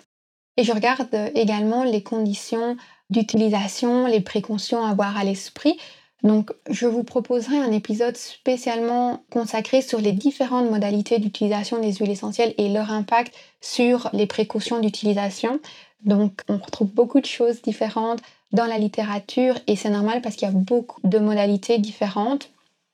Et 0.56 0.62
je 0.62 0.70
regarde 0.70 1.08
euh, 1.14 1.30
également 1.34 1.82
les 1.82 2.04
conditions 2.04 2.76
d'utilisation, 3.10 4.06
les 4.06 4.20
précautions 4.20 4.84
à 4.84 4.90
avoir 4.90 5.16
à 5.16 5.24
l'esprit 5.24 5.76
donc, 6.24 6.52
je 6.70 6.87
vous 6.87 7.04
proposerai 7.04 7.58
un 7.58 7.70
épisode 7.70 8.16
spécialement 8.16 9.22
consacré 9.30 9.82
sur 9.82 10.00
les 10.00 10.12
différentes 10.12 10.70
modalités 10.70 11.18
d'utilisation 11.18 11.78
des 11.78 11.92
huiles 11.92 12.10
essentielles 12.10 12.54
et 12.56 12.70
leur 12.70 12.90
impact 12.90 13.34
sur 13.60 14.08
les 14.14 14.26
précautions 14.26 14.80
d'utilisation. 14.80 15.60
Donc, 16.02 16.40
on 16.48 16.56
retrouve 16.56 16.90
beaucoup 16.90 17.20
de 17.20 17.26
choses 17.26 17.60
différentes 17.60 18.20
dans 18.52 18.64
la 18.64 18.78
littérature 18.78 19.56
et 19.66 19.76
c'est 19.76 19.90
normal 19.90 20.22
parce 20.22 20.37
qu'il 20.37 20.48
y 20.48 20.50
a 20.50 20.54
beaucoup 20.54 20.98
de 21.04 21.18
modalités 21.18 21.76
différentes. 21.76 22.50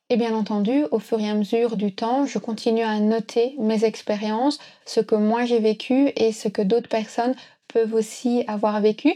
Et 0.09 0.17
bien 0.17 0.35
entendu, 0.35 0.87
au 0.91 0.99
fur 0.99 1.21
et 1.21 1.31
à 1.31 1.35
mesure 1.35 1.77
du 1.77 1.95
temps, 1.95 2.27
je 2.27 2.39
continue 2.41 2.83
à 2.83 2.99
noter 2.99 3.55
mes 3.61 3.85
expériences, 3.85 4.59
ce 4.87 4.99
que 4.99 5.15
moi 5.15 5.45
j'ai 5.45 5.61
vécu 5.61 6.11
et 6.17 6.33
ce 6.33 6.49
que 6.49 6.63
d'autres 6.63 6.89
personnes 6.89 7.37
peuvent 7.69 7.95
aussi 7.95 8.43
avoir 8.49 8.81
vécu. 8.81 9.15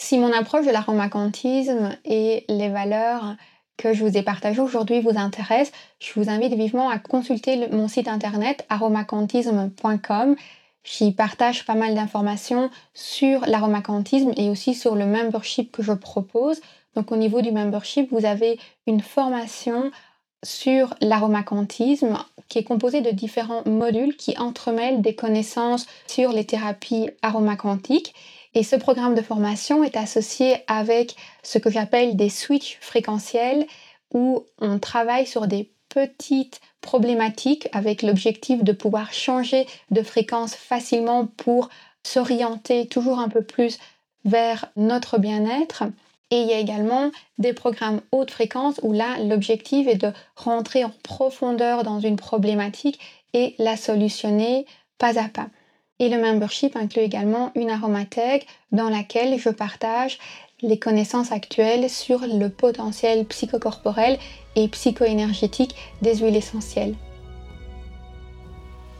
Si 0.00 0.16
mon 0.16 0.32
approche 0.32 0.64
de 0.64 0.70
l'aromacantisme 0.70 1.90
et 2.04 2.44
les 2.48 2.68
valeurs 2.68 3.34
que 3.78 3.94
je 3.94 4.04
vous 4.04 4.18
ai 4.18 4.22
partagées 4.22 4.60
aujourd'hui 4.60 5.00
vous 5.00 5.16
intéressent, 5.16 5.72
je 6.00 6.12
vous 6.20 6.28
invite 6.28 6.52
vivement 6.52 6.90
à 6.90 6.98
consulter 6.98 7.68
mon 7.68 7.88
site 7.88 8.08
internet 8.08 8.66
aromacantisme.com. 8.68 10.36
J'y 10.84 11.12
partage 11.12 11.64
pas 11.64 11.74
mal 11.74 11.94
d'informations 11.94 12.70
sur 12.92 13.46
l'aromacantisme 13.46 14.32
et 14.36 14.50
aussi 14.50 14.74
sur 14.74 14.94
le 14.94 15.06
membership 15.06 15.72
que 15.72 15.82
je 15.82 15.92
propose. 15.92 16.60
Donc 16.94 17.12
au 17.12 17.16
niveau 17.16 17.40
du 17.40 17.52
membership, 17.52 18.10
vous 18.10 18.26
avez 18.26 18.58
une 18.86 19.00
formation 19.00 19.90
sur 20.42 20.94
l'aromacantisme 21.00 22.16
qui 22.48 22.58
est 22.58 22.64
composée 22.64 23.00
de 23.00 23.10
différents 23.10 23.62
modules 23.66 24.16
qui 24.16 24.36
entremêlent 24.38 25.02
des 25.02 25.14
connaissances 25.14 25.86
sur 26.06 26.32
les 26.32 26.44
thérapies 26.44 27.10
aromacantiques 27.22 28.14
et 28.54 28.62
ce 28.62 28.76
programme 28.76 29.14
de 29.14 29.22
formation 29.22 29.84
est 29.84 29.96
associé 29.96 30.56
avec 30.66 31.16
ce 31.42 31.58
que 31.58 31.70
j'appelle 31.70 32.16
des 32.16 32.30
switches 32.30 32.78
fréquentiels 32.80 33.66
où 34.12 34.44
on 34.60 34.78
travaille 34.78 35.26
sur 35.26 35.46
des 35.46 35.70
petites 35.88 36.60
problématiques 36.80 37.68
avec 37.72 38.02
l'objectif 38.02 38.62
de 38.62 38.72
pouvoir 38.72 39.12
changer 39.12 39.66
de 39.90 40.02
fréquence 40.02 40.54
facilement 40.54 41.26
pour 41.26 41.68
s'orienter 42.02 42.86
toujours 42.86 43.18
un 43.18 43.28
peu 43.28 43.42
plus 43.42 43.78
vers 44.24 44.66
notre 44.76 45.18
bien-être. 45.18 45.84
Et 46.30 46.42
il 46.42 46.48
y 46.48 46.52
a 46.52 46.58
également 46.58 47.10
des 47.38 47.54
programmes 47.54 48.02
haute 48.12 48.30
fréquence 48.30 48.80
où 48.82 48.92
là, 48.92 49.18
l'objectif 49.24 49.88
est 49.88 49.96
de 49.96 50.12
rentrer 50.36 50.84
en 50.84 50.92
profondeur 51.02 51.84
dans 51.84 52.00
une 52.00 52.16
problématique 52.16 53.00
et 53.32 53.54
la 53.58 53.76
solutionner 53.76 54.66
pas 54.98 55.18
à 55.18 55.28
pas. 55.28 55.48
Et 56.00 56.08
le 56.08 56.18
membership 56.18 56.76
inclut 56.76 57.02
également 57.02 57.50
une 57.54 57.70
aromathèque 57.70 58.46
dans 58.70 58.88
laquelle 58.88 59.38
je 59.38 59.50
partage 59.50 60.18
les 60.62 60.78
connaissances 60.78 61.32
actuelles 61.32 61.88
sur 61.90 62.20
le 62.20 62.48
potentiel 62.48 63.24
psychocorporel 63.26 64.18
et 64.56 64.68
psychoénergétique 64.68 65.74
des 66.02 66.16
huiles 66.16 66.36
essentielles. 66.36 66.94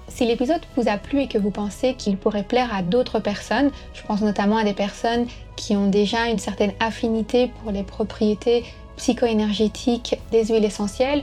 Si 0.09 0.25
l'épisode 0.25 0.63
vous 0.77 0.89
a 0.89 0.97
plu 0.97 1.21
et 1.21 1.29
que 1.29 1.39
vous 1.39 1.51
pensez 1.51 1.95
qu'il 1.95 2.17
pourrait 2.17 2.43
plaire 2.43 2.75
à 2.75 2.83
d'autres 2.83 3.21
personnes, 3.21 3.71
je 3.93 4.03
pense 4.03 4.21
notamment 4.21 4.57
à 4.57 4.65
des 4.65 4.73
personnes 4.73 5.27
qui 5.57 5.77
ont 5.77 5.89
déjà 5.89 6.29
une 6.29 6.39
certaine 6.39 6.73
affinité 6.81 7.51
pour 7.61 7.71
les 7.71 7.83
propriétés 7.83 8.65
psychoénergétiques 8.97 10.19
des 10.33 10.47
huiles 10.47 10.65
essentielles, 10.65 11.23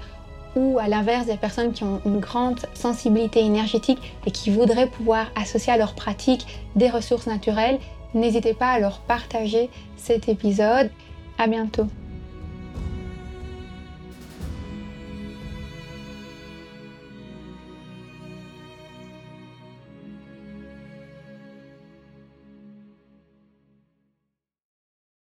ou 0.55 0.79
à 0.79 0.87
l'inverse 0.87 1.27
des 1.27 1.37
personnes 1.37 1.73
qui 1.73 1.83
ont 1.83 2.01
une 2.05 2.19
grande 2.19 2.59
sensibilité 2.73 3.41
énergétique 3.41 3.99
et 4.25 4.31
qui 4.31 4.49
voudraient 4.49 4.89
pouvoir 4.89 5.27
associer 5.35 5.73
à 5.73 5.77
leur 5.77 5.93
pratique 5.93 6.45
des 6.75 6.89
ressources 6.89 7.27
naturelles, 7.27 7.79
n'hésitez 8.13 8.53
pas 8.53 8.71
à 8.71 8.79
leur 8.79 8.99
partager 8.99 9.69
cet 9.97 10.29
épisode. 10.29 10.89
À 11.37 11.47
bientôt. 11.47 11.87